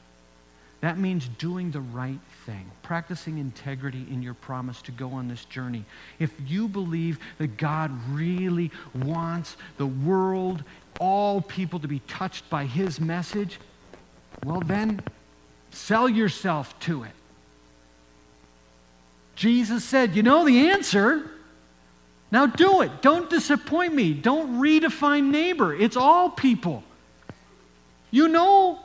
That 0.81 0.99
means 0.99 1.29
doing 1.39 1.71
the 1.71 1.81
right 1.81 2.21
thing, 2.45 2.71
practicing 2.83 3.39
integrity 3.39 4.07
in 4.11 4.23
your 4.23 4.35
promise 4.35 4.83
to 4.83 4.93
go 4.93 5.13
on 5.13 5.27
this 5.29 5.45
journey. 5.47 5.85
If 6.19 6.33
you 6.47 6.69
believe 6.69 7.19
that 7.39 7.57
God 7.57 7.91
really 8.11 8.71
wants 8.95 9.57
the 9.79 9.87
world, 9.87 10.65
all 11.01 11.41
people 11.41 11.81
to 11.81 11.89
be 11.89 12.01
touched 12.01 12.49
by 12.51 12.67
his 12.67 13.01
message, 13.01 13.59
well, 14.45 14.61
then 14.61 15.03
Sell 15.71 16.09
yourself 16.09 16.79
to 16.81 17.05
it. 17.05 17.11
Jesus 19.35 19.85
said, 19.85 20.17
You 20.17 20.23
know 20.23 20.45
the 20.45 20.71
answer. 20.71 21.31
Now 22.33 22.47
do 22.47 22.81
it. 22.81 23.03
Don't 23.03 23.31
disappoint 23.31 23.95
me. 23.95 24.13
Don't 24.13 24.61
redefine 24.61 25.31
neighbor. 25.31 25.75
It's 25.75 25.97
all 25.97 26.29
people. 26.29 26.83
You 28.11 28.29
know 28.29 28.81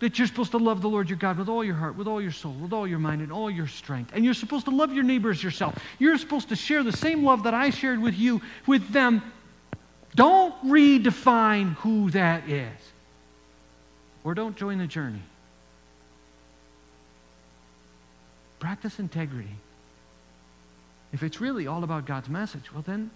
that 0.00 0.18
you're 0.18 0.26
supposed 0.26 0.50
to 0.52 0.58
love 0.58 0.80
the 0.80 0.88
Lord 0.88 1.08
your 1.08 1.18
God 1.18 1.38
with 1.38 1.48
all 1.48 1.62
your 1.62 1.74
heart, 1.74 1.94
with 1.94 2.08
all 2.08 2.20
your 2.20 2.32
soul, 2.32 2.54
with 2.54 2.72
all 2.72 2.86
your 2.86 2.98
mind, 2.98 3.20
and 3.20 3.30
all 3.30 3.50
your 3.50 3.66
strength. 3.66 4.12
And 4.14 4.24
you're 4.24 4.34
supposed 4.34 4.64
to 4.64 4.70
love 4.70 4.92
your 4.92 5.04
neighbor 5.04 5.30
as 5.30 5.42
yourself. 5.42 5.78
You're 5.98 6.16
supposed 6.18 6.48
to 6.48 6.56
share 6.56 6.82
the 6.82 6.92
same 6.92 7.22
love 7.22 7.44
that 7.44 7.54
I 7.54 7.70
shared 7.70 8.00
with 8.00 8.14
you 8.14 8.40
with 8.66 8.88
them. 8.90 9.22
Don't 10.14 10.54
redefine 10.64 11.74
who 11.76 12.10
that 12.10 12.48
is. 12.48 12.72
Or 14.24 14.34
don't 14.34 14.56
join 14.56 14.78
the 14.78 14.86
journey. 14.86 15.22
Practice 18.60 18.98
integrity. 18.98 19.56
If 21.12 21.22
it's 21.22 21.40
really 21.40 21.66
all 21.66 21.82
about 21.82 22.06
God's 22.06 22.28
message, 22.28 22.72
well, 22.72 22.84
then 22.86 23.10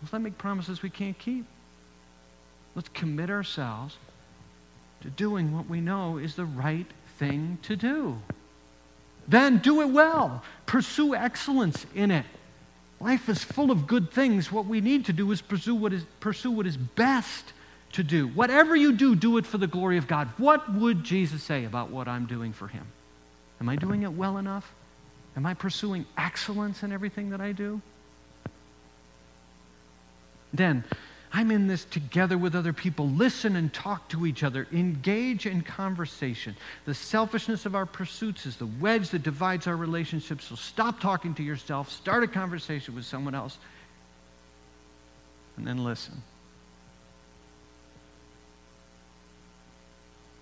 let's 0.00 0.12
not 0.12 0.22
make 0.22 0.38
promises 0.38 0.82
we 0.82 0.88
can't 0.88 1.18
keep. 1.18 1.44
Let's 2.74 2.88
commit 2.88 3.28
ourselves 3.28 3.98
to 5.02 5.10
doing 5.10 5.54
what 5.54 5.68
we 5.68 5.80
know 5.80 6.16
is 6.16 6.34
the 6.34 6.46
right 6.46 6.86
thing 7.18 7.58
to 7.62 7.76
do. 7.76 8.18
Then 9.28 9.58
do 9.58 9.80
it 9.82 9.90
well. 9.90 10.42
Pursue 10.66 11.14
excellence 11.14 11.84
in 11.94 12.10
it. 12.10 12.26
Life 13.00 13.28
is 13.28 13.44
full 13.44 13.70
of 13.70 13.86
good 13.86 14.10
things. 14.10 14.50
What 14.50 14.66
we 14.66 14.80
need 14.80 15.06
to 15.06 15.12
do 15.12 15.30
is 15.32 15.42
pursue 15.42 15.74
what 15.74 15.92
is, 15.92 16.04
pursue 16.20 16.50
what 16.50 16.66
is 16.66 16.76
best 16.76 17.52
to 17.92 18.02
do. 18.02 18.28
Whatever 18.28 18.74
you 18.74 18.92
do, 18.92 19.14
do 19.14 19.36
it 19.38 19.46
for 19.46 19.58
the 19.58 19.66
glory 19.66 19.98
of 19.98 20.06
God. 20.06 20.28
What 20.38 20.72
would 20.72 21.04
Jesus 21.04 21.42
say 21.42 21.64
about 21.64 21.90
what 21.90 22.08
I'm 22.08 22.26
doing 22.26 22.52
for 22.52 22.68
him? 22.68 22.86
Am 23.60 23.68
I 23.68 23.76
doing 23.76 24.02
it 24.02 24.12
well 24.12 24.38
enough? 24.38 24.72
Am 25.36 25.46
I 25.46 25.54
pursuing 25.54 26.06
excellence 26.16 26.82
in 26.82 26.92
everything 26.92 27.30
that 27.30 27.40
I 27.40 27.52
do? 27.52 27.80
Then, 30.52 30.84
I'm 31.32 31.50
in 31.50 31.66
this 31.66 31.84
together 31.84 32.38
with 32.38 32.54
other 32.54 32.72
people. 32.72 33.08
Listen 33.08 33.56
and 33.56 33.72
talk 33.74 34.08
to 34.10 34.24
each 34.24 34.44
other. 34.44 34.68
Engage 34.72 35.46
in 35.46 35.62
conversation. 35.62 36.54
The 36.84 36.94
selfishness 36.94 37.66
of 37.66 37.74
our 37.74 37.86
pursuits 37.86 38.46
is 38.46 38.56
the 38.56 38.66
wedge 38.66 39.10
that 39.10 39.24
divides 39.24 39.66
our 39.66 39.76
relationships. 39.76 40.44
So 40.44 40.54
stop 40.54 41.00
talking 41.00 41.34
to 41.34 41.42
yourself. 41.42 41.90
Start 41.90 42.22
a 42.22 42.28
conversation 42.28 42.94
with 42.94 43.04
someone 43.04 43.34
else. 43.34 43.58
And 45.56 45.66
then 45.66 45.82
listen. 45.82 46.22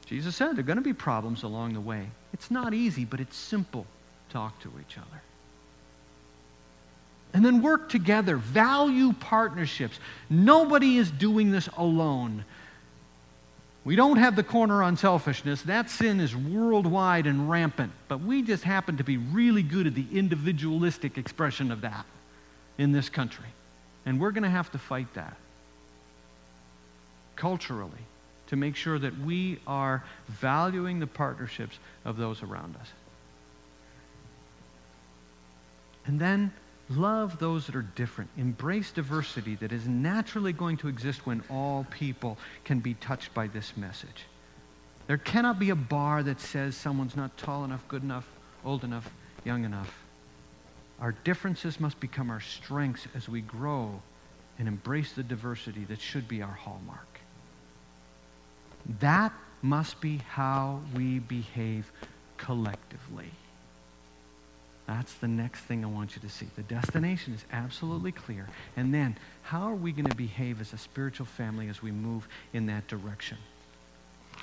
Jesus 0.06 0.36
said 0.36 0.52
there 0.52 0.60
are 0.60 0.62
going 0.62 0.76
to 0.76 0.82
be 0.82 0.92
problems 0.92 1.42
along 1.42 1.74
the 1.74 1.80
way. 1.80 2.08
It's 2.32 2.50
not 2.50 2.74
easy, 2.74 3.04
but 3.04 3.20
it's 3.20 3.36
simple. 3.36 3.86
Talk 4.30 4.60
to 4.62 4.72
each 4.80 4.98
other. 4.98 5.22
And 7.34 7.44
then 7.44 7.62
work 7.62 7.88
together. 7.88 8.36
Value 8.36 9.12
partnerships. 9.14 9.98
Nobody 10.28 10.98
is 10.98 11.10
doing 11.10 11.50
this 11.50 11.68
alone. 11.76 12.44
We 13.84 13.96
don't 13.96 14.18
have 14.18 14.36
the 14.36 14.44
corner 14.44 14.82
on 14.82 14.96
selfishness. 14.96 15.62
That 15.62 15.90
sin 15.90 16.20
is 16.20 16.36
worldwide 16.36 17.26
and 17.26 17.50
rampant. 17.50 17.92
But 18.08 18.20
we 18.20 18.42
just 18.42 18.64
happen 18.64 18.98
to 18.98 19.04
be 19.04 19.16
really 19.16 19.62
good 19.62 19.86
at 19.86 19.94
the 19.94 20.06
individualistic 20.12 21.18
expression 21.18 21.72
of 21.72 21.80
that 21.80 22.06
in 22.78 22.92
this 22.92 23.08
country. 23.08 23.46
And 24.06 24.20
we're 24.20 24.30
going 24.30 24.44
to 24.44 24.50
have 24.50 24.70
to 24.72 24.78
fight 24.78 25.12
that 25.14 25.36
culturally 27.34 27.90
to 28.52 28.56
make 28.56 28.76
sure 28.76 28.98
that 28.98 29.18
we 29.20 29.58
are 29.66 30.04
valuing 30.28 31.00
the 31.00 31.06
partnerships 31.06 31.78
of 32.04 32.18
those 32.18 32.42
around 32.42 32.76
us. 32.76 32.88
And 36.04 36.20
then 36.20 36.52
love 36.90 37.38
those 37.38 37.64
that 37.64 37.74
are 37.74 37.80
different. 37.96 38.28
Embrace 38.36 38.90
diversity 38.90 39.54
that 39.54 39.72
is 39.72 39.88
naturally 39.88 40.52
going 40.52 40.76
to 40.76 40.88
exist 40.88 41.24
when 41.24 41.42
all 41.48 41.86
people 41.90 42.36
can 42.64 42.80
be 42.80 42.92
touched 42.92 43.32
by 43.32 43.46
this 43.46 43.74
message. 43.74 44.26
There 45.06 45.16
cannot 45.16 45.58
be 45.58 45.70
a 45.70 45.74
bar 45.74 46.22
that 46.22 46.38
says 46.38 46.76
someone's 46.76 47.16
not 47.16 47.38
tall 47.38 47.64
enough, 47.64 47.88
good 47.88 48.02
enough, 48.02 48.28
old 48.66 48.84
enough, 48.84 49.10
young 49.44 49.64
enough. 49.64 50.04
Our 51.00 51.12
differences 51.24 51.80
must 51.80 51.98
become 52.00 52.28
our 52.28 52.42
strengths 52.42 53.06
as 53.14 53.30
we 53.30 53.40
grow 53.40 54.02
and 54.58 54.68
embrace 54.68 55.12
the 55.12 55.22
diversity 55.22 55.84
that 55.84 56.02
should 56.02 56.28
be 56.28 56.42
our 56.42 56.52
hallmark. 56.52 57.11
That 59.00 59.32
must 59.62 60.00
be 60.00 60.18
how 60.28 60.80
we 60.94 61.20
behave 61.20 61.90
collectively. 62.36 63.30
That's 64.86 65.14
the 65.14 65.28
next 65.28 65.60
thing 65.60 65.84
I 65.84 65.88
want 65.88 66.16
you 66.16 66.22
to 66.22 66.28
see. 66.28 66.48
The 66.56 66.64
destination 66.64 67.34
is 67.34 67.44
absolutely 67.52 68.12
clear. 68.12 68.48
And 68.76 68.92
then, 68.92 69.16
how 69.42 69.62
are 69.62 69.74
we 69.74 69.92
going 69.92 70.08
to 70.08 70.16
behave 70.16 70.60
as 70.60 70.72
a 70.72 70.78
spiritual 70.78 71.26
family 71.26 71.68
as 71.68 71.80
we 71.80 71.92
move 71.92 72.26
in 72.52 72.66
that 72.66 72.88
direction? 72.88 73.38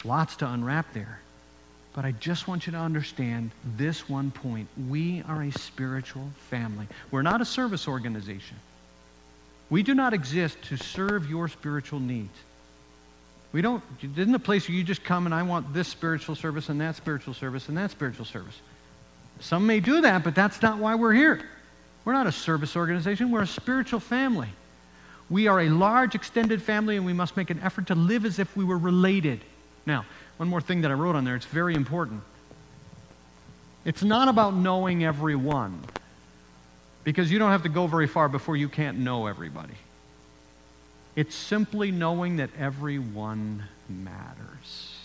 Lots 0.06 0.38
to 0.38 0.48
unwrap 0.48 0.94
there. 0.94 1.20
But 1.94 2.06
I 2.06 2.12
just 2.14 2.48
want 2.48 2.66
you 2.66 2.72
to 2.72 2.78
understand 2.78 3.52
this 3.76 4.08
one 4.08 4.32
point. 4.32 4.70
We 4.88 5.24
are 5.28 5.44
a 5.44 5.52
spiritual 5.52 6.30
family. 6.50 6.88
We're 7.12 7.24
not 7.24 7.42
a 7.42 7.46
service 7.46 7.88
organization. 7.88 8.58
We 9.70 9.84
do 9.84 9.94
not 9.94 10.14
exist 10.14 10.62
to 10.64 10.78
serve 10.78 11.30
your 11.30 11.48
spiritual 11.48 12.00
needs. 12.00 12.38
We 13.52 13.62
don't, 13.62 13.84
isn't 14.02 14.34
a 14.34 14.40
place 14.40 14.68
where 14.68 14.78
you 14.78 14.84
just 14.84 15.04
come 15.04 15.26
and 15.26 15.34
I 15.34 15.42
want 15.44 15.74
this 15.74 15.88
spiritual 15.88 16.36
service 16.36 16.70
and 16.70 16.80
that 16.82 16.96
spiritual 16.96 17.34
service 17.34 17.68
and 17.68 17.78
that 17.78 17.92
spiritual 17.92 18.26
service. 18.26 18.56
Some 19.40 19.66
may 19.66 19.80
do 19.80 20.02
that, 20.02 20.24
but 20.24 20.36
that's 20.36 20.62
not 20.62 20.78
why 20.78 20.96
we're 20.96 21.14
here. 21.14 21.42
We're 22.06 22.14
not 22.14 22.28
a 22.28 22.32
service 22.32 22.76
organization, 22.76 23.32
we're 23.32 23.42
a 23.42 23.48
spiritual 23.48 24.00
family. 24.00 24.50
We 25.30 25.48
are 25.48 25.62
a 25.62 25.70
large 25.70 26.16
extended 26.16 26.62
family 26.62 26.98
and 26.98 27.06
we 27.06 27.14
must 27.14 27.38
make 27.38 27.50
an 27.50 27.60
effort 27.62 27.88
to 27.88 27.96
live 27.96 28.26
as 28.26 28.40
if 28.40 28.56
we 28.56 28.64
were 28.64 28.78
related. 28.78 29.42
Now, 29.86 30.06
one 30.38 30.48
more 30.48 30.62
thing 30.62 30.82
that 30.82 30.92
I 30.92 30.94
wrote 30.94 31.16
on 31.16 31.24
there, 31.24 31.36
it's 31.36 31.46
very 31.46 31.76
important. 31.76 32.22
It's 33.86 34.04
not 34.04 34.28
about 34.28 34.56
knowing 34.56 35.04
everyone, 35.04 35.84
because 37.04 37.32
you 37.32 37.40
don't 37.40 37.52
have 37.52 37.64
to 37.64 37.70
go 37.70 37.88
very 37.88 38.08
far 38.08 38.30
before 38.30 38.56
you 38.56 38.70
can't 38.70 39.00
know 39.00 39.28
everybody. 39.28 39.74
It's 41.20 41.36
simply 41.36 41.92
knowing 41.92 42.38
that 42.38 42.50
everyone 42.58 43.66
matters. 43.90 44.96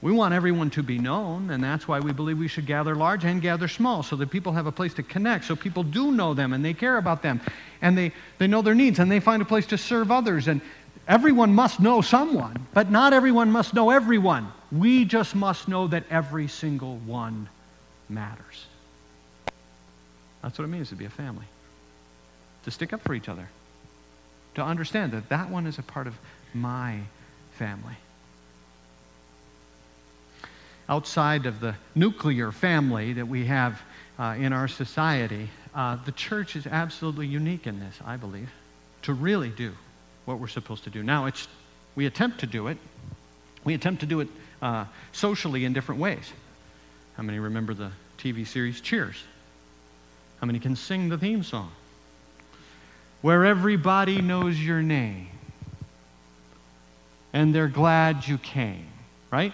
We 0.00 0.10
want 0.10 0.32
everyone 0.32 0.70
to 0.70 0.82
be 0.82 0.98
known, 0.98 1.50
and 1.50 1.62
that's 1.62 1.86
why 1.86 2.00
we 2.00 2.14
believe 2.14 2.38
we 2.38 2.48
should 2.48 2.64
gather 2.64 2.96
large 2.96 3.26
and 3.26 3.42
gather 3.42 3.68
small 3.68 4.02
so 4.02 4.16
that 4.16 4.30
people 4.30 4.52
have 4.52 4.64
a 4.64 4.72
place 4.72 4.94
to 4.94 5.02
connect, 5.02 5.44
so 5.44 5.54
people 5.54 5.82
do 5.82 6.12
know 6.12 6.32
them 6.32 6.54
and 6.54 6.64
they 6.64 6.72
care 6.72 6.96
about 6.96 7.20
them, 7.20 7.42
and 7.82 7.98
they, 7.98 8.10
they 8.38 8.46
know 8.46 8.62
their 8.62 8.74
needs, 8.74 9.00
and 9.00 9.12
they 9.12 9.20
find 9.20 9.42
a 9.42 9.44
place 9.44 9.66
to 9.66 9.76
serve 9.76 10.10
others. 10.10 10.48
And 10.48 10.62
everyone 11.06 11.54
must 11.54 11.78
know 11.78 12.00
someone, 12.00 12.66
but 12.72 12.90
not 12.90 13.12
everyone 13.12 13.52
must 13.52 13.74
know 13.74 13.90
everyone. 13.90 14.50
We 14.72 15.04
just 15.04 15.34
must 15.34 15.68
know 15.68 15.88
that 15.88 16.04
every 16.08 16.48
single 16.48 16.96
one 17.04 17.50
matters. 18.08 18.64
That's 20.42 20.58
what 20.58 20.64
it 20.64 20.68
means 20.68 20.88
to 20.88 20.94
be 20.94 21.04
a 21.04 21.10
family, 21.10 21.44
to 22.64 22.70
stick 22.70 22.94
up 22.94 23.02
for 23.02 23.12
each 23.12 23.28
other, 23.28 23.50
to 24.56 24.62
understand 24.62 25.12
that 25.12 25.28
that 25.30 25.48
one 25.48 25.66
is 25.66 25.78
a 25.78 25.82
part 25.82 26.06
of 26.06 26.14
my 26.52 27.00
family 27.52 27.96
outside 30.88 31.46
of 31.46 31.60
the 31.60 31.74
nuclear 31.94 32.52
family 32.52 33.14
that 33.14 33.26
we 33.26 33.46
have 33.46 33.80
uh, 34.18 34.34
in 34.38 34.52
our 34.52 34.68
society, 34.68 35.48
uh, 35.74 35.96
the 36.04 36.12
church 36.12 36.56
is 36.56 36.66
absolutely 36.66 37.26
unique 37.26 37.66
in 37.66 37.80
this, 37.80 37.98
I 38.04 38.16
believe, 38.16 38.50
to 39.02 39.12
really 39.12 39.50
do 39.50 39.72
what 40.24 40.38
we're 40.38 40.48
supposed 40.48 40.84
to 40.84 40.90
do. 40.90 41.02
Now, 41.02 41.26
it's, 41.26 41.48
we 41.94 42.06
attempt 42.06 42.40
to 42.40 42.46
do 42.46 42.68
it. 42.68 42.78
We 43.64 43.74
attempt 43.74 44.00
to 44.00 44.06
do 44.06 44.20
it 44.20 44.28
uh, 44.62 44.86
socially 45.12 45.64
in 45.64 45.72
different 45.72 46.00
ways. 46.00 46.32
How 47.16 47.22
many 47.22 47.38
remember 47.38 47.74
the 47.74 47.90
TV 48.18 48.46
series 48.46 48.80
Cheers? 48.80 49.16
How 50.40 50.46
many 50.46 50.58
can 50.58 50.76
sing 50.76 51.08
the 51.08 51.18
theme 51.18 51.42
song? 51.42 51.70
Where 53.22 53.44
everybody 53.44 54.20
knows 54.20 54.60
your 54.60 54.82
name 54.82 55.28
and 57.32 57.54
they're 57.54 57.68
glad 57.68 58.26
you 58.26 58.38
came, 58.38 58.86
right? 59.30 59.52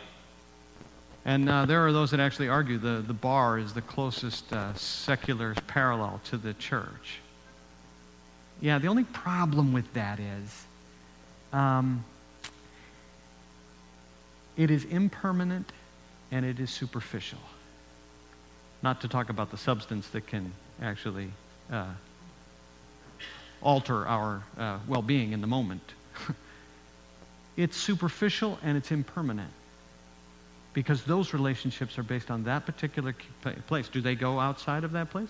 And 1.25 1.49
uh, 1.49 1.67
there 1.67 1.87
are 1.87 1.93
those 1.93 2.11
that 2.13 2.21
actually 2.21 2.49
argue 2.49 2.79
the, 2.79 3.03
the 3.05 3.13
bar 3.13 3.59
is 3.59 3.73
the 3.73 3.83
closest 3.83 4.53
uh, 4.53 4.75
secular 4.75 5.55
parallel 5.67 6.21
to 6.27 6.37
the 6.37 6.55
church. 6.55 7.21
Yeah, 8.61 8.79
the 8.79 8.89
only 8.89 9.05
problem 9.05 9.73
with 9.73 9.93
that 9.95 10.21
is 10.21 10.65
um, 11.53 12.05
it 14.57 14.71
is 14.71 14.85
impermanent 14.85 15.73
and 16.31 16.45
it 16.45 16.61
is 16.61 16.71
superficial. 16.71 17.41
Not 18.83 19.01
to 19.01 19.09
talk 19.09 19.29
about 19.29 19.51
the 19.51 19.57
substance 19.57 20.09
that 20.09 20.27
can 20.27 20.53
actually 20.81 21.31
uh, 21.71 21.87
alter 23.63 24.07
our 24.07 24.43
uh, 24.59 24.79
well 24.87 25.03
being 25.03 25.33
in 25.33 25.41
the 25.41 25.47
moment. 25.47 25.83
it's 27.57 27.77
superficial 27.77 28.59
and 28.63 28.77
it's 28.77 28.91
impermanent 28.91 29.51
because 30.75 31.05
those 31.05 31.35
relationships 31.35 31.99
are 31.99 32.03
based 32.03 32.31
on 32.31 32.45
that 32.45 32.65
particular 32.67 33.15
place. 33.67 33.89
Do 33.89 34.01
they 34.01 34.15
go 34.15 34.41
outside 34.41 34.85
of 34.85 34.93
that 34.93 35.11
place? 35.11 35.29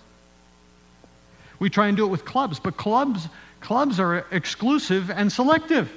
We 1.58 1.70
try 1.70 1.88
and 1.88 1.96
do 1.96 2.04
it 2.04 2.10
with 2.10 2.24
clubs, 2.24 2.58
but 2.58 2.76
clubs, 2.76 3.28
clubs 3.60 4.00
are 4.00 4.26
exclusive 4.30 5.10
and 5.10 5.30
selective. 5.30 5.90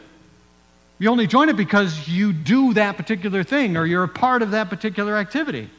You 0.99 1.09
only 1.09 1.27
join 1.27 1.49
it 1.49 1.57
because 1.57 2.07
you 2.07 2.31
do 2.33 2.73
that 2.73 2.97
particular 2.97 3.43
thing 3.43 3.75
or 3.75 3.85
you're 3.85 4.03
a 4.03 4.07
part 4.07 4.41
of 4.41 4.51
that 4.51 4.69
particular 4.69 5.17
activity. 5.17 5.69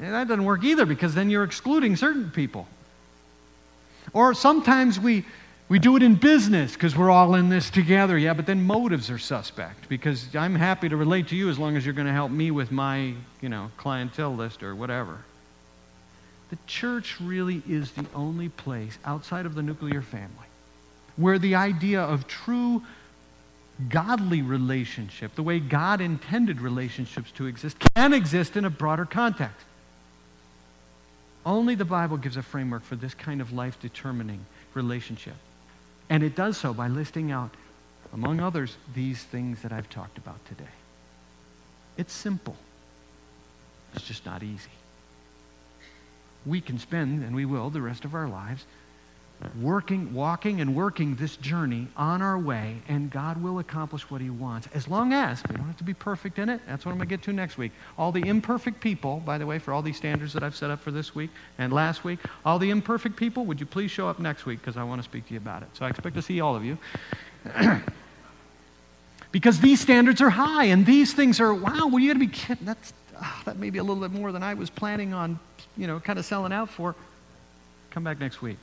And 0.00 0.12
that 0.12 0.28
doesn't 0.28 0.44
work 0.44 0.64
either 0.64 0.86
because 0.86 1.14
then 1.14 1.30
you're 1.30 1.44
excluding 1.44 1.96
certain 1.96 2.30
people. 2.30 2.66
Or 4.12 4.34
sometimes 4.34 5.00
we, 5.00 5.24
we 5.68 5.78
do 5.78 5.96
it 5.96 6.02
in 6.02 6.14
business 6.14 6.74
because 6.74 6.96
we're 6.96 7.10
all 7.10 7.34
in 7.34 7.48
this 7.48 7.70
together. 7.70 8.16
Yeah, 8.16 8.34
but 8.34 8.46
then 8.46 8.66
motives 8.66 9.10
are 9.10 9.18
suspect 9.18 9.88
because 9.88 10.34
I'm 10.34 10.54
happy 10.54 10.88
to 10.88 10.96
relate 10.96 11.28
to 11.28 11.36
you 11.36 11.50
as 11.50 11.58
long 11.58 11.76
as 11.76 11.84
you're 11.84 11.94
going 11.94 12.06
to 12.06 12.12
help 12.12 12.30
me 12.30 12.50
with 12.50 12.70
my, 12.70 13.14
you 13.40 13.48
know, 13.48 13.70
clientele 13.76 14.34
list 14.34 14.62
or 14.62 14.74
whatever. 14.76 15.18
The 16.50 16.58
church 16.66 17.20
really 17.20 17.62
is 17.68 17.90
the 17.92 18.06
only 18.14 18.48
place 18.48 18.98
outside 19.04 19.46
of 19.46 19.56
the 19.56 19.62
nuclear 19.62 20.02
family 20.02 20.46
where 21.16 21.38
the 21.38 21.54
idea 21.54 22.00
of 22.00 22.28
true 22.28 22.82
godly 23.88 24.42
relationship, 24.42 25.34
the 25.34 25.42
way 25.42 25.58
God 25.58 26.00
intended 26.00 26.60
relationships 26.60 27.30
to 27.32 27.46
exist, 27.46 27.76
can 27.94 28.12
exist 28.12 28.56
in 28.56 28.64
a 28.64 28.70
broader 28.70 29.04
context. 29.04 29.66
Only 31.44 31.74
the 31.74 31.84
Bible 31.84 32.16
gives 32.16 32.36
a 32.36 32.42
framework 32.42 32.84
for 32.84 32.96
this 32.96 33.14
kind 33.14 33.40
of 33.40 33.52
life 33.52 33.80
determining 33.80 34.44
relationship. 34.74 35.34
And 36.08 36.22
it 36.22 36.36
does 36.36 36.56
so 36.56 36.72
by 36.72 36.88
listing 36.88 37.30
out, 37.32 37.50
among 38.12 38.40
others, 38.40 38.76
these 38.94 39.22
things 39.22 39.62
that 39.62 39.72
I've 39.72 39.90
talked 39.90 40.18
about 40.18 40.44
today. 40.46 40.64
It's 41.96 42.12
simple, 42.12 42.56
it's 43.94 44.04
just 44.06 44.24
not 44.24 44.42
easy. 44.42 44.70
We 46.44 46.60
can 46.60 46.78
spend, 46.78 47.24
and 47.24 47.34
we 47.34 47.44
will, 47.44 47.70
the 47.70 47.80
rest 47.80 48.04
of 48.04 48.14
our 48.14 48.28
lives 48.28 48.64
working, 49.60 50.12
walking 50.14 50.60
and 50.60 50.74
working 50.74 51.14
this 51.16 51.36
journey 51.36 51.88
on 51.96 52.22
our 52.22 52.38
way, 52.38 52.76
and 52.88 53.10
God 53.10 53.42
will 53.42 53.58
accomplish 53.58 54.10
what 54.10 54.20
He 54.20 54.30
wants. 54.30 54.68
As 54.74 54.88
long 54.88 55.12
as, 55.12 55.42
we 55.48 55.56
don't 55.56 55.66
have 55.66 55.76
to 55.76 55.84
be 55.84 55.94
perfect 55.94 56.38
in 56.38 56.48
it. 56.48 56.60
That's 56.66 56.84
what 56.84 56.92
I'm 56.92 56.98
going 56.98 57.08
to 57.08 57.12
get 57.12 57.22
to 57.24 57.32
next 57.32 57.58
week. 57.58 57.72
All 57.98 58.12
the 58.12 58.26
imperfect 58.26 58.80
people, 58.80 59.20
by 59.24 59.38
the 59.38 59.46
way, 59.46 59.58
for 59.58 59.72
all 59.72 59.82
these 59.82 59.96
standards 59.96 60.32
that 60.32 60.42
I've 60.42 60.56
set 60.56 60.70
up 60.70 60.80
for 60.80 60.90
this 60.90 61.14
week 61.14 61.30
and 61.58 61.72
last 61.72 62.04
week, 62.04 62.18
all 62.44 62.58
the 62.58 62.70
imperfect 62.70 63.16
people, 63.16 63.44
would 63.44 63.60
you 63.60 63.66
please 63.66 63.90
show 63.90 64.08
up 64.08 64.18
next 64.18 64.46
week 64.46 64.60
because 64.60 64.76
I 64.76 64.84
want 64.84 65.00
to 65.00 65.04
speak 65.04 65.26
to 65.28 65.34
you 65.34 65.38
about 65.38 65.62
it. 65.62 65.68
So 65.74 65.84
I 65.84 65.90
expect 65.90 66.16
to 66.16 66.22
see 66.22 66.40
all 66.40 66.56
of 66.56 66.64
you. 66.64 66.78
because 69.32 69.60
these 69.60 69.80
standards 69.80 70.22
are 70.22 70.30
high, 70.30 70.64
and 70.64 70.86
these 70.86 71.12
things 71.12 71.40
are, 71.40 71.52
wow, 71.52 71.88
well, 71.88 71.98
you 71.98 72.08
got 72.08 72.14
to 72.14 72.26
be 72.26 72.32
kidding. 72.32 72.64
That's, 72.64 72.94
oh, 73.22 73.42
that 73.44 73.58
may 73.58 73.70
be 73.70 73.78
a 73.78 73.84
little 73.84 74.02
bit 74.02 74.18
more 74.18 74.32
than 74.32 74.42
I 74.42 74.54
was 74.54 74.70
planning 74.70 75.12
on, 75.12 75.38
you 75.76 75.86
know, 75.86 76.00
kind 76.00 76.18
of 76.18 76.24
selling 76.24 76.52
out 76.52 76.70
for. 76.70 76.94
Come 77.90 78.04
back 78.04 78.18
next 78.18 78.42
week 78.42 78.58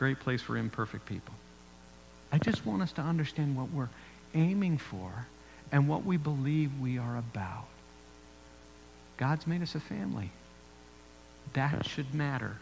great 0.00 0.18
place 0.18 0.40
for 0.40 0.56
imperfect 0.56 1.04
people. 1.04 1.34
I 2.32 2.38
just 2.38 2.64
want 2.64 2.80
us 2.80 2.90
to 2.92 3.02
understand 3.02 3.54
what 3.54 3.70
we're 3.70 3.90
aiming 4.34 4.78
for 4.78 5.26
and 5.70 5.86
what 5.86 6.06
we 6.06 6.16
believe 6.16 6.70
we 6.80 6.96
are 6.96 7.18
about. 7.18 7.66
God's 9.18 9.46
made 9.46 9.60
us 9.60 9.74
a 9.74 9.80
family. 9.80 10.30
That 11.52 11.84
should 11.84 12.14
matter 12.14 12.56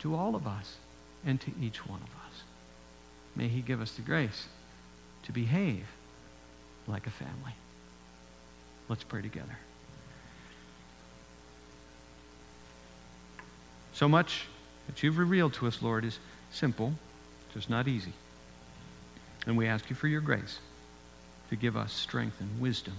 to 0.00 0.16
all 0.16 0.34
of 0.34 0.48
us 0.48 0.74
and 1.24 1.40
to 1.42 1.52
each 1.62 1.86
one 1.86 2.00
of 2.00 2.08
us. 2.08 2.42
May 3.36 3.46
He 3.46 3.60
give 3.60 3.80
us 3.80 3.92
the 3.92 4.02
grace 4.02 4.48
to 5.26 5.32
behave 5.32 5.86
like 6.88 7.06
a 7.06 7.10
family. 7.10 7.54
Let's 8.88 9.04
pray 9.04 9.22
together. 9.22 9.58
So 13.92 14.08
much 14.08 14.46
that 14.88 15.04
you've 15.04 15.18
revealed 15.18 15.54
to 15.54 15.68
us, 15.68 15.80
Lord, 15.80 16.04
is 16.04 16.18
simple, 16.54 16.94
just 17.52 17.68
not 17.68 17.88
easy. 17.88 18.12
And 19.46 19.56
we 19.56 19.66
ask 19.66 19.90
you 19.90 19.96
for 19.96 20.08
your 20.08 20.20
grace 20.20 20.58
to 21.50 21.56
give 21.56 21.76
us 21.76 21.92
strength 21.92 22.40
and 22.40 22.60
wisdom 22.60 22.94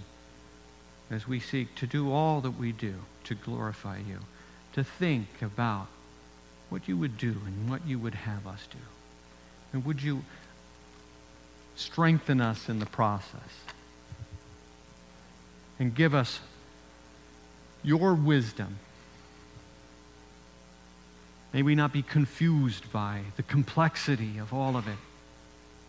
as 1.09 1.27
we 1.27 1.39
seek 1.39 1.73
to 1.75 1.87
do 1.87 2.11
all 2.11 2.41
that 2.41 2.51
we 2.51 2.71
do 2.71 2.93
to 3.23 3.35
glorify 3.35 3.97
you, 3.97 4.19
to 4.73 4.83
think 4.83 5.27
about 5.41 5.87
what 6.69 6.87
you 6.87 6.97
would 6.97 7.17
do 7.17 7.35
and 7.45 7.69
what 7.69 7.85
you 7.87 7.97
would 7.99 8.15
have 8.15 8.45
us 8.45 8.67
do. 8.69 8.77
And 9.73 9.85
would 9.85 10.01
you 10.01 10.23
strengthen 11.75 12.41
us 12.41 12.69
in 12.69 12.79
the 12.79 12.85
process 12.85 13.41
and 15.79 15.93
give 15.93 16.13
us 16.13 16.39
your 17.83 18.13
wisdom 18.13 18.79
May 21.55 21.61
we 21.61 21.73
not 21.73 21.93
be 21.93 22.01
confused 22.01 22.91
by 22.91 23.21
the 23.37 23.43
complexity 23.43 24.39
of 24.39 24.53
all 24.53 24.75
of 24.75 24.89
it, 24.89 24.97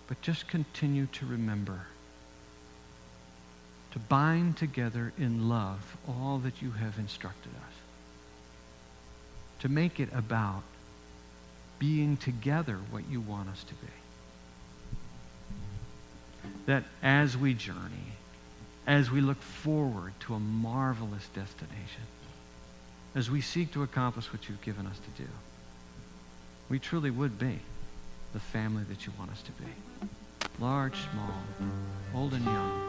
but 0.07 0.23
just 0.23 0.47
continue 0.47 1.07
to 1.07 1.27
remember 1.27 1.89
to 3.91 3.99
bind 3.99 4.57
together 4.57 5.13
in 5.19 5.49
love 5.49 5.97
all 6.07 6.39
that 6.39 6.63
you 6.63 6.71
have 6.71 7.01
instructed 7.01 7.51
us, 7.51 7.73
to 9.59 9.69
make 9.69 9.99
it 9.99 10.09
about 10.13 10.63
being 11.81 12.17
together 12.17 12.79
what 12.93 13.03
you 13.11 13.21
want 13.21 13.49
us 13.49 13.65
to 13.65 13.75
be. 13.75 13.89
that 16.67 16.85
as 17.03 17.37
we 17.37 17.55
journey, 17.55 18.13
as 18.87 19.11
we 19.11 19.21
look 19.21 19.43
forward 19.43 20.13
to 20.21 20.35
a 20.35 20.39
marvelous 20.39 21.27
destination, 21.35 22.07
as 23.17 23.29
we 23.29 23.41
seek 23.41 23.73
to 23.73 23.83
accomplish 23.83 24.33
what 24.33 24.49
you've 24.49 24.63
given 24.63 24.87
us 24.87 25.01
to 25.01 25.23
do, 25.25 25.29
we 26.69 26.79
truly 26.79 27.11
would 27.11 27.39
be 27.39 27.59
the 28.33 28.41
family 28.41 28.83
that 28.85 29.07
you 29.07 29.13
want 29.19 29.31
us 29.31 29.43
to 29.43 29.53
be. 29.53 30.09
Large, 30.59 30.97
small, 31.13 31.33
old 32.15 32.33
and 32.33 32.45
young, 32.45 32.81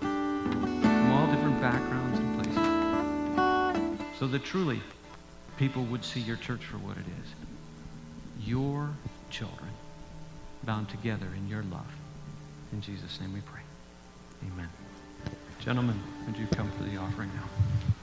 from 0.00 1.12
all 1.12 1.26
different 1.26 1.60
backgrounds 1.60 2.18
and 2.18 2.34
places, 2.42 4.18
so 4.18 4.26
that 4.26 4.44
truly 4.44 4.80
people 5.56 5.82
would 5.84 6.04
see 6.04 6.20
your 6.20 6.36
church 6.36 6.64
for 6.64 6.78
what 6.78 6.96
it 6.96 7.04
is. 7.22 7.34
Your 8.46 8.90
children 9.30 9.70
bound 10.64 10.88
together 10.88 11.26
in 11.36 11.48
your 11.48 11.62
love. 11.64 11.92
In 12.72 12.80
Jesus' 12.80 13.20
name 13.20 13.32
we 13.32 13.40
pray. 13.40 13.62
Amen. 14.52 14.68
Gentlemen, 15.60 16.00
would 16.26 16.36
you 16.36 16.46
come 16.48 16.70
for 16.72 16.84
the 16.84 16.96
offering 16.96 17.30
now? 17.34 17.93